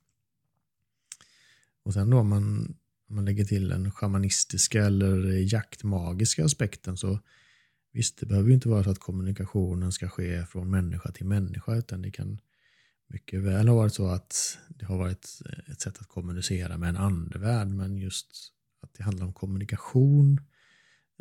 Och 1.83 1.94
sen 1.94 2.11
då 2.11 2.18
om 2.18 2.29
man, 2.29 2.77
om 3.09 3.16
man 3.16 3.24
lägger 3.24 3.44
till 3.44 3.68
den 3.68 3.90
shamanistiska 3.90 4.85
eller 4.85 5.53
jaktmagiska 5.53 6.44
aspekten 6.44 6.96
så 6.96 7.18
visst, 7.94 8.18
det 8.18 8.26
behöver 8.26 8.48
ju 8.48 8.54
inte 8.54 8.68
vara 8.68 8.85
så 8.85 8.90
att 8.90 8.98
kommunikationen 8.98 9.92
ska 9.92 10.09
ske 10.09 10.46
från 10.46 10.70
människa 10.70 11.12
till 11.12 11.26
människa 11.26 11.76
utan 11.76 12.02
det 12.02 12.11
kan 12.11 12.40
mycket 13.07 13.40
väl 13.40 13.68
ha 13.68 13.74
varit 13.76 13.94
så 13.94 14.07
att 14.07 14.59
det 14.68 14.87
har 14.87 14.98
varit 14.98 15.42
eh, 15.46 15.72
ett 15.72 15.80
sätt 15.80 15.98
att 15.98 16.09
kommunicera 16.09 16.78
med 16.78 16.88
en 16.88 16.96
andevärld 16.96 17.68
men 17.68 17.96
just 17.96 18.52
att 18.80 18.94
det 18.94 19.02
handlar 19.02 19.26
om 19.26 19.33
kommunikation 19.33 20.40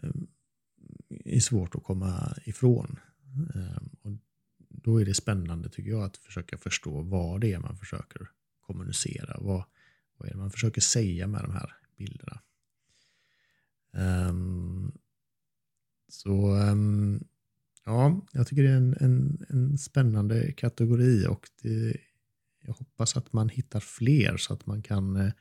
ehm, 0.03 0.27
är 1.09 1.39
svårt 1.39 1.75
att 1.75 1.83
komma 1.83 2.37
ifrån. 2.45 2.99
Ehm, 3.55 3.89
och 4.01 4.11
då 4.69 5.01
är 5.01 5.05
det 5.05 5.13
spännande 5.13 5.69
tycker 5.69 5.91
jag 5.91 6.03
att 6.03 6.17
försöka 6.17 6.57
förstå 6.57 7.01
vad 7.01 7.41
det 7.41 7.53
är 7.53 7.59
man 7.59 7.77
försöker 7.77 8.29
kommunicera. 8.61 9.37
Vad, 9.39 9.63
vad 10.17 10.27
är 10.27 10.31
det 10.31 10.39
man 10.39 10.51
försöker 10.51 10.81
säga 10.81 11.27
med 11.27 11.41
de 11.43 11.51
här 11.51 11.75
bilderna. 11.97 12.41
Um, 13.91 14.91
så 16.13 16.55
ehm, 16.55 17.23
ja, 17.85 18.21
jag 18.31 18.47
tycker 18.47 18.63
det 18.63 18.69
är 18.69 18.77
en, 18.77 18.97
en, 18.99 19.45
en 19.49 19.77
spännande 19.77 20.51
kategori 20.51 21.27
och 21.27 21.49
det, 21.61 21.97
jag 22.61 22.73
hoppas 22.73 23.17
att 23.17 23.33
man 23.33 23.49
hittar 23.49 23.79
fler 23.79 24.37
så 24.37 24.53
att 24.53 24.65
man 24.65 24.81
kan 24.81 25.15
eh, 25.15 25.31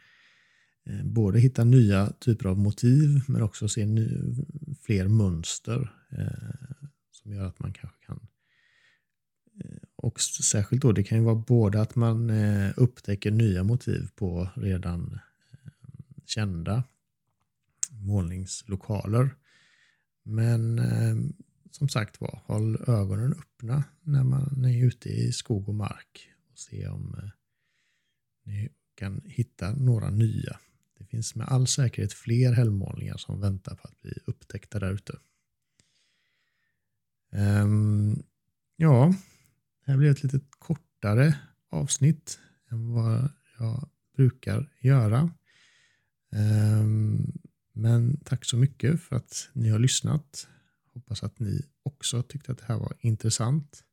eh, 0.85 1.05
både 1.05 1.41
hitta 1.41 1.65
nya 1.65 2.13
typer 2.21 2.49
av 2.49 2.59
motiv 2.59 3.23
men 3.29 3.43
också 3.43 3.69
se 3.69 3.87
ny, 3.87 4.09
fler 4.83 5.09
mönster 5.09 5.93
eh, 6.11 6.87
som 7.11 7.33
gör 7.33 7.45
att 7.47 7.59
man 7.59 7.73
kanske 7.73 8.07
kan 8.07 8.29
eh, 9.65 9.83
och 9.97 10.21
särskilt 10.21 10.83
då, 10.83 10.93
det 10.93 11.05
kan 11.05 11.19
ju 11.19 11.25
vara 11.25 11.35
både 11.35 11.81
att 11.81 11.97
man 11.97 12.31
eh, 12.31 12.73
upptäcker 12.77 13.31
nya 13.31 13.65
motiv 13.65 14.09
på 14.17 14.49
redan 14.55 15.19
kända 16.27 16.85
målningslokaler. 17.91 19.31
Men 20.23 20.79
eh, 20.79 21.17
som 21.71 21.89
sagt 21.89 22.21
var, 22.21 22.43
håll 22.45 22.85
ögonen 22.87 23.33
öppna 23.33 23.85
när 24.03 24.25
man 24.25 24.65
är 24.65 24.87
ute 24.87 25.09
i 25.09 25.33
skog 25.33 25.69
och 25.69 25.75
mark 25.75 26.29
och 26.53 26.59
se 26.59 26.89
om 26.89 27.15
eh, 27.19 27.31
ni 28.45 28.69
kan 28.95 29.23
hitta 29.25 29.75
några 29.75 30.11
nya. 30.11 30.59
Det 30.99 31.05
finns 31.05 31.35
med 31.35 31.49
all 31.49 31.67
säkerhet 31.67 32.13
fler 32.13 32.53
hällmålningar 32.53 33.17
som 33.17 33.41
väntar 33.41 33.75
på 33.75 33.89
att 33.89 34.01
bli 34.01 34.13
upptäckta 34.27 34.79
där 34.79 34.93
ute. 34.93 35.19
Um, 37.33 38.23
ja, 38.77 39.15
det 39.85 39.93
här 39.93 39.99
blev 39.99 40.11
ett 40.11 40.23
lite 40.23 40.41
kortare 40.59 41.39
avsnitt 41.69 42.39
än 42.71 42.93
vad 42.93 43.29
jag 43.59 43.89
brukar 44.17 44.73
göra. 44.81 45.31
Um, 46.31 47.39
men 47.73 48.21
tack 48.25 48.45
så 48.45 48.57
mycket 48.57 49.03
för 49.03 49.17
att 49.17 49.49
ni 49.53 49.69
har 49.69 49.79
lyssnat. 49.79 50.49
Hoppas 50.95 51.23
att 51.23 51.39
ni 51.39 51.67
också 51.83 52.23
tyckte 52.23 52.53
att 52.53 52.59
det 52.59 52.65
här 52.65 52.79
var 52.79 52.95
intressant. 53.01 53.85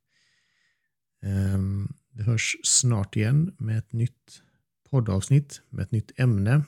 Ehm, 1.22 1.92
det 2.10 2.22
hörs 2.22 2.56
snart 2.62 3.16
igen 3.16 3.54
med 3.58 3.78
ett 3.78 3.92
nytt 3.92 4.42
poddavsnitt 4.90 5.62
med 5.68 5.82
ett 5.82 5.92
nytt 5.92 6.20
ämne. 6.20 6.64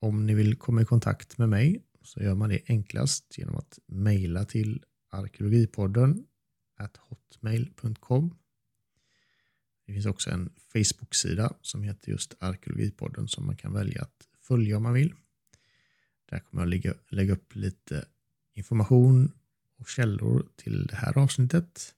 Om 0.00 0.26
ni 0.26 0.34
vill 0.34 0.56
komma 0.56 0.82
i 0.82 0.84
kontakt 0.84 1.38
med 1.38 1.48
mig 1.48 1.84
så 2.02 2.22
gör 2.22 2.34
man 2.34 2.48
det 2.48 2.62
enklast 2.66 3.38
genom 3.38 3.56
att 3.56 3.78
mejla 3.86 4.44
till 4.44 4.84
arkeologipodden 5.10 6.26
hotmail.com. 7.40 8.34
Det 9.86 9.92
finns 9.92 10.06
också 10.06 10.30
en 10.30 10.52
Facebook-sida 10.72 11.52
som 11.60 11.82
heter 11.82 12.10
just 12.10 12.34
Arkeologipodden 12.40 13.28
som 13.28 13.46
man 13.46 13.56
kan 13.56 13.72
välja 13.72 14.02
att 14.02 14.28
följa 14.40 14.76
om 14.76 14.82
man 14.82 14.92
vill. 14.92 15.14
Där 16.30 16.38
kommer 16.38 16.62
jag 16.62 16.68
lägga, 16.68 16.94
lägga 17.08 17.32
upp 17.32 17.54
lite 17.54 18.04
information 18.54 19.32
och 19.78 19.88
källor 19.88 20.46
till 20.56 20.86
det 20.86 20.96
här 20.96 21.18
avsnittet. 21.18 21.94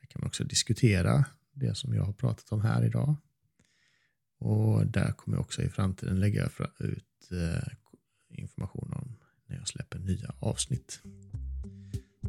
Där 0.00 0.06
kan 0.06 0.20
man 0.20 0.28
också 0.28 0.44
diskutera 0.44 1.24
det 1.52 1.74
som 1.74 1.94
jag 1.94 2.04
har 2.04 2.12
pratat 2.12 2.52
om 2.52 2.60
här 2.60 2.84
idag. 2.84 3.14
Och 4.38 4.86
där 4.86 5.12
kommer 5.12 5.36
jag 5.36 5.44
också 5.44 5.62
i 5.62 5.68
framtiden 5.68 6.20
lägga 6.20 6.50
ut 6.78 7.32
eh, 7.32 7.68
information 8.28 8.92
om 8.92 9.16
när 9.46 9.56
jag 9.56 9.68
släpper 9.68 9.98
nya 9.98 10.34
avsnitt. 10.38 11.00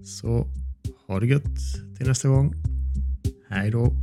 Så 0.05 0.47
ha 1.07 1.19
det 1.19 1.27
gött 1.27 1.57
till 1.97 2.07
nästa 2.07 2.27
gång. 2.27 2.53
Hej 3.49 3.71
då! 3.71 3.93